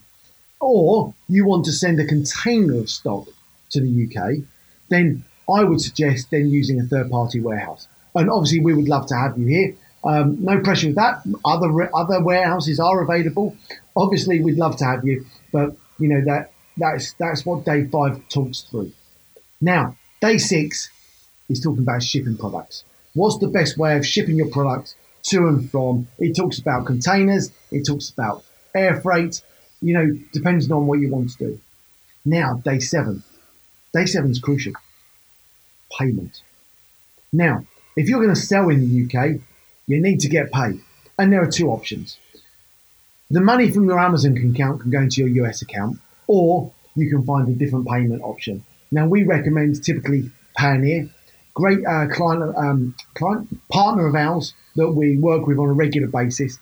or 0.59 1.13
you 1.27 1.45
want 1.45 1.65
to 1.65 1.71
send 1.71 1.99
a 1.99 2.05
container 2.05 2.79
of 2.79 2.89
stock 2.89 3.27
to 3.69 3.81
the 3.81 4.07
UK, 4.07 4.43
then 4.89 5.23
I 5.53 5.63
would 5.63 5.81
suggest 5.81 6.31
then 6.31 6.49
using 6.49 6.79
a 6.79 6.83
third 6.83 7.09
party 7.09 7.39
warehouse. 7.39 7.87
And 8.15 8.29
obviously, 8.29 8.59
we 8.59 8.73
would 8.73 8.89
love 8.89 9.07
to 9.07 9.15
have 9.15 9.37
you 9.37 9.45
here. 9.45 9.75
Um, 10.03 10.43
no 10.43 10.59
pressure 10.61 10.87
with 10.87 10.95
that. 10.95 11.23
Other 11.43 11.95
other 11.95 12.23
warehouses 12.23 12.79
are 12.79 13.01
available. 13.01 13.55
Obviously, 13.95 14.41
we'd 14.41 14.57
love 14.57 14.77
to 14.77 14.85
have 14.85 15.05
you, 15.05 15.25
but 15.51 15.75
you 15.99 16.07
know 16.07 16.21
that 16.25 16.51
that's 16.77 17.13
that's 17.13 17.45
what 17.45 17.65
day 17.65 17.85
five 17.85 18.27
talks 18.29 18.61
through. 18.61 18.91
Now, 19.59 19.97
day 20.21 20.37
six 20.37 20.89
is 21.49 21.59
talking 21.59 21.83
about 21.83 22.03
shipping 22.03 22.37
products. 22.37 22.83
What's 23.13 23.39
the 23.39 23.47
best 23.47 23.77
way 23.77 23.97
of 23.97 24.05
shipping 24.05 24.37
your 24.37 24.49
products 24.49 24.95
to 25.23 25.47
and 25.47 25.69
from? 25.69 26.07
It 26.17 26.35
talks 26.35 26.59
about 26.59 26.85
containers. 26.85 27.51
It 27.71 27.85
talks 27.85 28.09
about 28.09 28.43
air 28.73 29.01
freight 29.01 29.41
you 29.81 29.93
know, 29.93 30.17
depends 30.31 30.69
on 30.71 30.87
what 30.87 30.99
you 30.99 31.09
want 31.09 31.31
to 31.31 31.37
do. 31.37 31.59
Now, 32.25 32.55
day 32.55 32.79
seven. 32.79 33.23
Day 33.93 34.05
seven 34.05 34.31
is 34.31 34.39
crucial. 34.39 34.73
Payment. 35.97 36.41
Now, 37.31 37.65
if 37.95 38.09
you're 38.09 38.21
going 38.21 38.35
to 38.35 38.39
sell 38.39 38.69
in 38.69 38.81
the 38.81 39.05
UK, 39.05 39.39
you 39.89 39.99
need 39.99 40.19
to 40.21 40.29
get 40.29 40.51
paid. 40.51 40.79
And 41.17 41.33
there 41.33 41.41
are 41.41 41.51
two 41.51 41.69
options. 41.69 42.17
The 43.31 43.41
money 43.41 43.71
from 43.71 43.85
your 43.85 43.99
Amazon 43.99 44.37
account 44.37 44.81
can 44.81 44.91
go 44.91 45.01
into 45.01 45.21
your 45.21 45.45
US 45.45 45.61
account, 45.61 45.99
or 46.27 46.71
you 46.95 47.09
can 47.09 47.25
find 47.25 47.49
a 47.49 47.53
different 47.53 47.87
payment 47.87 48.21
option. 48.21 48.63
Now, 48.91 49.07
we 49.07 49.23
recommend 49.23 49.83
typically 49.83 50.31
Payoneer, 50.57 51.09
great 51.53 51.85
uh, 51.85 52.07
client, 52.07 52.55
um, 52.55 52.95
client 53.15 53.67
partner 53.69 54.07
of 54.07 54.15
ours 54.15 54.53
that 54.75 54.91
we 54.91 55.17
work 55.17 55.47
with 55.47 55.57
on 55.57 55.69
a 55.69 55.73
regular 55.73 56.07
basis. 56.07 56.57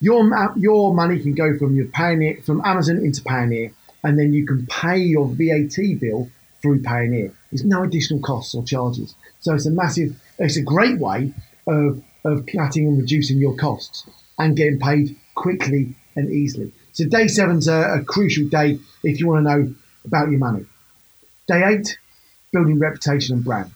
Your 0.00 0.22
your 0.56 0.94
money 0.94 1.20
can 1.20 1.34
go 1.34 1.56
from 1.58 1.76
your 1.76 1.86
Payoneer 1.86 2.44
from 2.44 2.62
Amazon 2.64 2.98
into 2.98 3.22
Payoneer, 3.22 3.72
and 4.02 4.18
then 4.18 4.32
you 4.32 4.46
can 4.46 4.66
pay 4.66 4.98
your 4.98 5.26
VAT 5.26 5.76
bill 6.00 6.30
through 6.62 6.82
Payoneer. 6.82 7.32
There's 7.50 7.64
no 7.64 7.82
additional 7.82 8.20
costs 8.20 8.54
or 8.54 8.64
charges. 8.64 9.14
So 9.40 9.54
it's 9.54 9.66
a 9.66 9.70
massive, 9.70 10.14
it's 10.38 10.56
a 10.56 10.62
great 10.62 10.98
way 10.98 11.32
of 11.66 12.02
of 12.24 12.46
cutting 12.46 12.86
and 12.86 12.98
reducing 12.98 13.38
your 13.38 13.56
costs 13.56 14.08
and 14.38 14.56
getting 14.56 14.78
paid 14.78 15.16
quickly 15.34 15.94
and 16.16 16.30
easily. 16.30 16.72
So 16.92 17.06
day 17.06 17.28
seven's 17.28 17.68
a, 17.68 17.98
a 18.00 18.04
crucial 18.04 18.48
day 18.48 18.78
if 19.02 19.20
you 19.20 19.28
want 19.28 19.46
to 19.46 19.56
know 19.56 19.74
about 20.04 20.30
your 20.30 20.38
money. 20.38 20.64
Day 21.46 21.62
eight, 21.64 21.98
building 22.52 22.78
reputation 22.78 23.36
and 23.36 23.44
brand. 23.44 23.70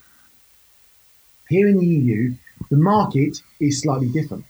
Here 1.48 1.66
in 1.66 1.78
the 1.78 1.87
EU, 1.87 2.34
the 2.70 2.76
market 2.76 3.42
is 3.61 3.80
slightly 3.80 4.08
different. 4.08 4.44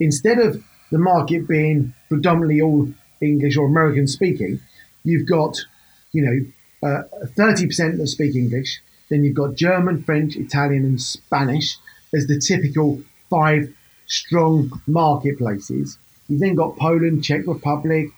Instead 0.00 0.38
of 0.38 0.62
the 0.90 0.98
market 0.98 1.48
being 1.48 1.94
predominantly 2.08 2.60
all 2.60 2.88
English 3.20 3.56
or 3.56 3.66
American 3.66 4.06
speaking, 4.06 4.60
you've 5.04 5.28
got, 5.28 5.56
you 6.12 6.22
know, 6.22 6.88
uh, 6.88 7.02
30% 7.36 7.98
that 7.98 8.06
speak 8.06 8.34
English. 8.34 8.80
Then 9.08 9.24
you've 9.24 9.36
got 9.36 9.54
German, 9.54 10.02
French, 10.02 10.36
Italian, 10.36 10.84
and 10.84 11.00
Spanish 11.00 11.78
as 12.14 12.26
the 12.26 12.38
typical 12.38 13.02
five 13.30 13.72
strong 14.06 14.70
marketplaces. 14.86 15.98
You've 16.28 16.40
then 16.40 16.54
got 16.54 16.76
Poland, 16.76 17.24
Czech 17.24 17.46
Republic, 17.46 18.08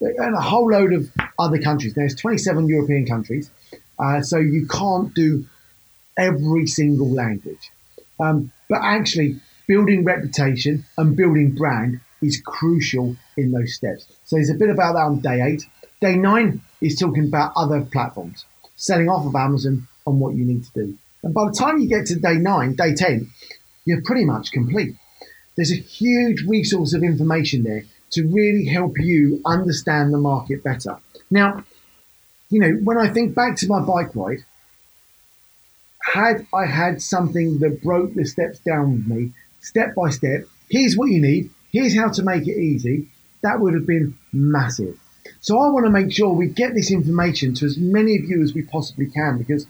and 0.00 0.34
a 0.34 0.40
whole 0.40 0.70
load 0.70 0.92
of 0.92 1.10
other 1.38 1.58
countries. 1.58 1.94
There's 1.94 2.14
27 2.14 2.68
European 2.68 3.06
countries, 3.06 3.50
uh, 3.98 4.22
so 4.22 4.38
you 4.38 4.66
can't 4.66 5.12
do 5.14 5.44
every 6.16 6.66
single 6.66 7.10
language. 7.10 7.70
Um, 8.18 8.52
but 8.68 8.80
actually, 8.82 9.40
building 9.66 10.04
reputation 10.04 10.84
and 10.96 11.16
building 11.16 11.52
brand 11.52 12.00
is 12.22 12.40
crucial 12.44 13.16
in 13.36 13.52
those 13.52 13.74
steps. 13.74 14.06
So 14.24 14.36
there's 14.36 14.50
a 14.50 14.54
bit 14.54 14.70
about 14.70 14.94
that 14.94 15.02
on 15.02 15.20
day 15.20 15.40
eight. 15.42 15.66
Day 16.00 16.16
nine 16.16 16.62
is 16.80 16.98
talking 16.98 17.26
about 17.26 17.52
other 17.56 17.82
platforms, 17.82 18.44
selling 18.76 19.08
off 19.08 19.26
of 19.26 19.34
Amazon 19.34 19.86
and 20.06 20.20
what 20.20 20.34
you 20.34 20.44
need 20.44 20.64
to 20.64 20.72
do. 20.72 20.98
And 21.22 21.34
by 21.34 21.46
the 21.46 21.52
time 21.52 21.78
you 21.78 21.88
get 21.88 22.06
to 22.06 22.16
day 22.16 22.36
nine, 22.36 22.74
day 22.74 22.94
10, 22.94 23.30
you're 23.84 24.02
pretty 24.02 24.24
much 24.24 24.52
complete. 24.52 24.94
There's 25.56 25.72
a 25.72 25.76
huge 25.76 26.42
resource 26.42 26.94
of 26.94 27.02
information 27.02 27.62
there 27.62 27.84
to 28.10 28.26
really 28.26 28.66
help 28.66 28.98
you 28.98 29.40
understand 29.44 30.12
the 30.12 30.18
market 30.18 30.64
better. 30.64 30.98
Now, 31.30 31.64
you 32.48 32.60
know, 32.60 32.72
when 32.82 32.98
I 32.98 33.08
think 33.08 33.34
back 33.34 33.56
to 33.56 33.68
my 33.68 33.80
bike 33.80 34.14
ride, 34.14 34.44
had 36.02 36.46
I 36.52 36.66
had 36.66 37.02
something 37.02 37.58
that 37.60 37.82
broke 37.82 38.14
the 38.14 38.24
steps 38.24 38.58
down 38.60 38.92
with 38.92 39.06
me 39.06 39.32
step 39.60 39.94
by 39.94 40.10
step. 40.10 40.46
Here's 40.68 40.96
what 40.96 41.10
you 41.10 41.20
need. 41.20 41.50
Here's 41.72 41.96
how 41.96 42.10
to 42.10 42.22
make 42.22 42.46
it 42.48 42.58
easy. 42.58 43.08
That 43.42 43.60
would 43.60 43.74
have 43.74 43.86
been 43.86 44.16
massive. 44.32 44.98
So 45.40 45.58
I 45.58 45.68
want 45.70 45.86
to 45.86 45.90
make 45.90 46.12
sure 46.12 46.30
we 46.30 46.48
get 46.48 46.74
this 46.74 46.90
information 46.90 47.54
to 47.54 47.66
as 47.66 47.76
many 47.78 48.16
of 48.16 48.24
you 48.24 48.42
as 48.42 48.54
we 48.54 48.62
possibly 48.62 49.06
can 49.06 49.38
because, 49.38 49.66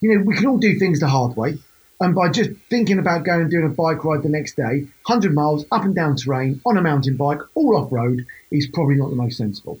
you 0.00 0.14
know, 0.14 0.22
we 0.24 0.34
can 0.34 0.46
all 0.46 0.58
do 0.58 0.78
things 0.78 1.00
the 1.00 1.08
hard 1.08 1.36
way. 1.36 1.58
And 2.00 2.14
by 2.14 2.28
just 2.28 2.50
thinking 2.68 2.98
about 2.98 3.24
going 3.24 3.42
and 3.42 3.50
doing 3.50 3.64
a 3.64 3.70
bike 3.70 4.04
ride 4.04 4.22
the 4.22 4.28
next 4.28 4.56
day, 4.56 4.86
100 5.06 5.34
miles 5.34 5.64
up 5.72 5.84
and 5.84 5.94
down 5.94 6.16
terrain 6.16 6.60
on 6.66 6.76
a 6.76 6.82
mountain 6.82 7.16
bike, 7.16 7.40
all 7.54 7.76
off 7.76 7.90
road, 7.90 8.26
is 8.50 8.66
probably 8.66 8.96
not 8.96 9.08
the 9.08 9.16
most 9.16 9.38
sensible. 9.38 9.80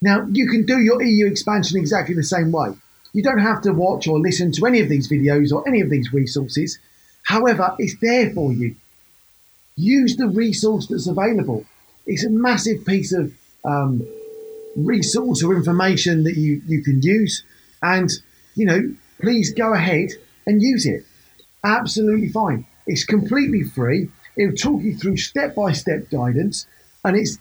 Now, 0.00 0.26
you 0.30 0.48
can 0.48 0.64
do 0.64 0.78
your 0.78 1.02
EU 1.02 1.26
expansion 1.26 1.78
exactly 1.78 2.14
the 2.14 2.22
same 2.22 2.52
way. 2.52 2.68
You 3.12 3.22
don't 3.22 3.38
have 3.38 3.62
to 3.62 3.72
watch 3.72 4.06
or 4.06 4.20
listen 4.20 4.52
to 4.52 4.66
any 4.66 4.80
of 4.80 4.88
these 4.88 5.08
videos 5.08 5.52
or 5.52 5.66
any 5.66 5.80
of 5.80 5.90
these 5.90 6.12
resources. 6.12 6.78
However, 7.24 7.74
it's 7.78 7.96
there 8.00 8.30
for 8.30 8.52
you. 8.52 8.76
Use 9.74 10.16
the 10.16 10.28
resource 10.28 10.86
that's 10.86 11.08
available. 11.08 11.64
It's 12.06 12.24
a 12.24 12.30
massive 12.30 12.84
piece 12.84 13.12
of 13.12 13.32
um, 13.64 14.06
resource 14.76 15.42
or 15.42 15.54
information 15.54 16.24
that 16.24 16.36
you, 16.36 16.62
you 16.66 16.82
can 16.82 17.02
use. 17.02 17.42
And, 17.82 18.10
you 18.54 18.66
know, 18.66 18.94
please 19.20 19.52
go 19.52 19.72
ahead 19.72 20.10
and 20.46 20.62
use 20.62 20.86
it. 20.86 21.04
Absolutely 21.64 22.28
fine. 22.28 22.66
It's 22.86 23.04
completely 23.04 23.62
free. 23.62 24.08
It'll 24.36 24.54
talk 24.54 24.82
you 24.82 24.96
through 24.96 25.16
step 25.16 25.54
by 25.54 25.72
step 25.72 26.10
guidance, 26.10 26.66
and 27.04 27.16
it's 27.16 27.38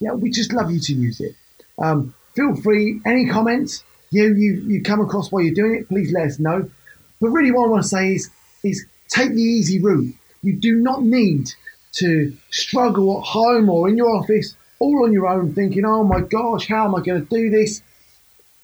yeah, 0.00 0.12
we 0.12 0.30
just 0.30 0.52
love 0.52 0.70
you 0.70 0.80
to 0.80 0.94
use 0.94 1.20
it. 1.20 1.34
Um, 1.78 2.14
feel 2.34 2.54
free. 2.56 3.00
Any 3.04 3.28
comments 3.28 3.84
you 4.10 4.34
you 4.34 4.54
you 4.66 4.82
come 4.82 5.00
across 5.00 5.30
while 5.30 5.42
you're 5.42 5.54
doing 5.54 5.74
it, 5.74 5.88
please 5.88 6.12
let 6.12 6.26
us 6.26 6.38
know. 6.38 6.70
But 7.20 7.28
really, 7.30 7.50
what 7.50 7.66
I 7.66 7.68
want 7.68 7.82
to 7.82 7.88
say 7.88 8.14
is 8.14 8.30
is 8.62 8.86
take 9.08 9.30
the 9.30 9.42
easy 9.42 9.80
route. 9.80 10.14
You 10.42 10.54
do 10.56 10.76
not 10.76 11.02
need 11.02 11.50
to 11.92 12.34
struggle 12.50 13.18
at 13.18 13.24
home 13.24 13.68
or 13.68 13.88
in 13.88 13.96
your 13.96 14.14
office 14.16 14.54
all 14.78 15.04
on 15.04 15.12
your 15.12 15.26
own, 15.26 15.52
thinking, 15.54 15.84
"Oh 15.84 16.04
my 16.04 16.20
gosh, 16.20 16.66
how 16.68 16.86
am 16.86 16.94
I 16.94 17.02
going 17.02 17.26
to 17.26 17.28
do 17.28 17.50
this?" 17.50 17.82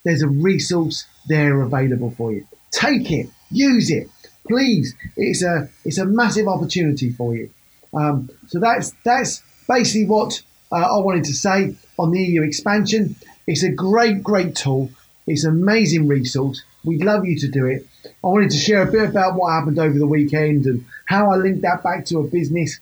There's 0.04 0.22
a 0.22 0.28
resource 0.28 1.04
there 1.28 1.60
available 1.62 2.12
for 2.12 2.32
you. 2.32 2.46
Take 2.70 3.10
it, 3.10 3.28
use 3.50 3.90
it, 3.90 4.08
please. 4.48 4.94
It's 5.16 5.42
a 5.42 5.68
it's 5.84 5.98
a 5.98 6.04
massive 6.04 6.48
opportunity 6.48 7.10
for 7.10 7.34
you. 7.34 7.50
Um, 7.94 8.30
so 8.48 8.58
that's 8.58 8.92
that's 9.04 9.42
basically 9.68 10.06
what 10.06 10.42
uh, 10.72 10.76
I 10.76 10.98
wanted 10.98 11.24
to 11.24 11.34
say 11.34 11.76
on 11.98 12.10
the 12.10 12.22
EU 12.22 12.42
expansion. 12.42 13.16
It's 13.46 13.62
a 13.62 13.70
great, 13.70 14.22
great 14.22 14.56
tool. 14.56 14.90
It's 15.26 15.44
an 15.44 15.52
amazing 15.52 16.08
resource. 16.08 16.62
We'd 16.84 17.04
love 17.04 17.24
you 17.24 17.38
to 17.40 17.48
do 17.48 17.66
it. 17.66 17.86
I 18.04 18.26
wanted 18.26 18.50
to 18.50 18.56
share 18.56 18.82
a 18.82 18.90
bit 18.90 19.08
about 19.08 19.34
what 19.34 19.50
happened 19.50 19.78
over 19.78 19.98
the 19.98 20.06
weekend 20.06 20.66
and 20.66 20.84
how 21.06 21.30
I 21.32 21.36
linked 21.36 21.62
that 21.62 21.82
back 21.82 22.04
to 22.06 22.18
a 22.18 22.24
business 22.24 22.78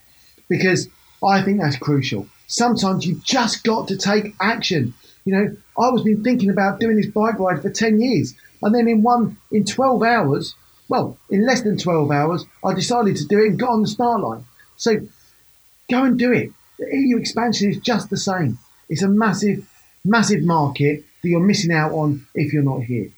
because 0.49 0.89
I 1.25 1.43
think 1.43 1.61
that's 1.61 1.77
crucial. 1.77 2.27
Sometimes 2.47 3.07
you've 3.07 3.25
just 3.25 3.65
got 3.65 3.89
to 3.89 3.97
take 3.97 4.35
action. 4.41 4.95
You 5.25 5.35
know, 5.35 5.57
I 5.79 5.89
was 5.89 6.03
been 6.03 6.23
thinking 6.23 6.51
about 6.51 6.81
doing 6.81 6.97
this 6.97 7.07
bike 7.07 7.39
ride 7.39 7.63
for 7.63 7.71
10 7.71 8.01
years. 8.01 8.35
And 8.65 8.75
then 8.75 8.89
in 8.89 9.03
one, 9.03 9.37
in 9.53 9.65
12 9.65 10.03
hours, 10.03 10.55
well, 10.89 11.17
in 11.31 11.47
less 11.47 11.63
than 11.63 11.79
12 11.79 12.11
hours, 12.11 12.45
I 12.65 12.75
decided 12.75 13.15
to 13.17 13.27
do 13.27 13.39
it 13.39 13.51
and 13.51 13.59
got 13.59 13.71
on 13.71 13.83
the 13.83 13.89
start 13.89 14.23
line. 14.23 14.45
So 14.77 15.07
go 15.91 16.03
and 16.03 16.19
do 16.19 16.33
it. 16.33 16.51
The 16.79 16.89
EU 16.91 17.19
expansion 17.19 17.71
is 17.71 17.79
just 17.79 18.11
the 18.11 18.17
same. 18.17 18.59
It's 18.89 19.03
a 19.03 19.09
massive, 19.09 19.69
massive 20.05 20.43
market 20.43 21.05
that 21.23 21.29
you're 21.29 21.41
missing 21.41 21.73
out 21.73 21.93
on 21.93 22.27
if 22.35 22.53
you're 22.53 22.63
not 22.63 22.83
here. 22.83 23.13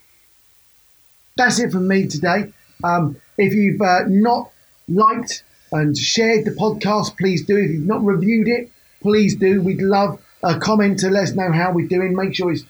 That's 1.36 1.60
it 1.60 1.70
from 1.70 1.86
me 1.86 2.08
today. 2.08 2.52
Um, 2.82 3.16
if 3.38 3.54
you've 3.54 3.80
uh, 3.80 4.02
not 4.08 4.50
liked 4.88 5.44
and 5.72 5.96
shared 5.96 6.44
the 6.44 6.52
podcast, 6.52 7.16
please 7.18 7.44
do. 7.44 7.56
If 7.56 7.70
you've 7.70 7.86
not 7.86 8.04
reviewed 8.04 8.48
it, 8.48 8.70
please 9.00 9.36
do. 9.36 9.62
We'd 9.62 9.82
love 9.82 10.20
a 10.42 10.58
comment 10.58 11.00
to 11.00 11.10
let 11.10 11.24
us 11.24 11.32
know 11.34 11.52
how 11.52 11.72
we're 11.72 11.88
doing. 11.88 12.14
Make 12.16 12.34
sure 12.34 12.52
it's, 12.52 12.64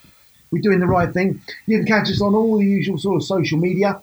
we're 0.51 0.63
doing 0.63 0.81
the 0.81 0.87
right 0.87 1.13
thing. 1.13 1.41
You 1.67 1.79
can 1.79 1.87
catch 1.87 2.09
us 2.11 2.21
on 2.21 2.35
all 2.35 2.59
the 2.59 2.65
usual 2.65 2.99
sort 2.99 3.17
of 3.17 3.25
social 3.25 3.59
media 3.59 4.01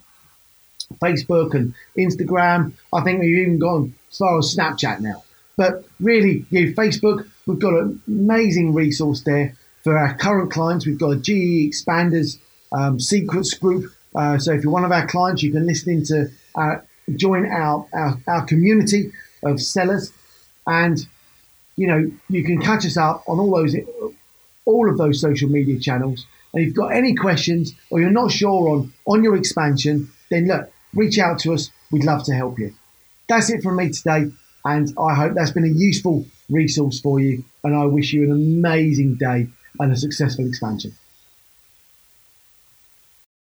Facebook 1.01 1.53
and 1.53 1.73
Instagram. 1.97 2.73
I 2.91 3.01
think 3.01 3.21
we've 3.21 3.37
even 3.37 3.59
gone 3.59 3.95
as 4.11 4.17
far 4.17 4.37
as 4.39 4.55
Snapchat 4.55 4.99
now. 4.99 5.23
But 5.55 5.85
really, 5.99 6.45
you 6.49 6.67
yeah, 6.67 6.73
Facebook, 6.73 7.29
we've 7.45 7.59
got 7.59 7.73
an 7.73 8.01
amazing 8.07 8.73
resource 8.73 9.21
there 9.21 9.55
for 9.83 9.97
our 9.97 10.15
current 10.15 10.51
clients. 10.51 10.85
We've 10.85 10.97
got 10.97 11.11
a 11.11 11.17
GE 11.17 11.69
Expanders 11.69 12.39
um, 12.71 12.99
secrets 12.99 13.53
group. 13.53 13.91
Uh, 14.15 14.37
so 14.37 14.53
if 14.53 14.63
you're 14.63 14.71
one 14.71 14.85
of 14.85 14.91
our 14.91 15.07
clients, 15.07 15.43
you 15.43 15.51
can 15.51 15.65
listen 15.67 15.93
into 15.93 16.31
uh, 16.55 16.77
join 17.15 17.45
our, 17.45 17.87
our, 17.93 18.17
our 18.27 18.45
community 18.45 19.11
of 19.43 19.61
sellers, 19.61 20.11
and 20.65 21.05
you 21.75 21.87
know 21.87 22.11
you 22.29 22.43
can 22.43 22.61
catch 22.61 22.85
us 22.85 22.97
up 22.97 23.23
on 23.27 23.39
all 23.39 23.51
those 23.55 23.75
all 24.65 24.89
of 24.89 24.97
those 24.97 25.21
social 25.21 25.49
media 25.49 25.79
channels. 25.79 26.25
And 26.53 26.61
if 26.61 26.67
you've 26.67 26.75
got 26.75 26.93
any 26.93 27.15
questions 27.15 27.73
or 27.89 27.99
you're 27.99 28.11
not 28.11 28.31
sure 28.31 28.69
on 28.69 28.93
on 29.05 29.23
your 29.23 29.35
expansion, 29.35 30.09
then 30.29 30.47
look, 30.47 30.71
reach 30.93 31.19
out 31.19 31.39
to 31.39 31.53
us. 31.53 31.71
We'd 31.91 32.05
love 32.05 32.23
to 32.25 32.33
help 32.33 32.59
you. 32.59 32.73
That's 33.27 33.49
it 33.49 33.63
from 33.63 33.77
me 33.77 33.89
today. 33.89 34.31
And 34.65 34.93
I 34.97 35.13
hope 35.13 35.33
that's 35.35 35.51
been 35.51 35.65
a 35.65 35.67
useful 35.67 36.25
resource 36.49 36.99
for 36.99 37.19
you. 37.19 37.43
And 37.63 37.75
I 37.75 37.85
wish 37.85 38.13
you 38.13 38.23
an 38.23 38.31
amazing 38.31 39.15
day 39.15 39.47
and 39.79 39.91
a 39.91 39.95
successful 39.95 40.47
expansion. 40.47 40.95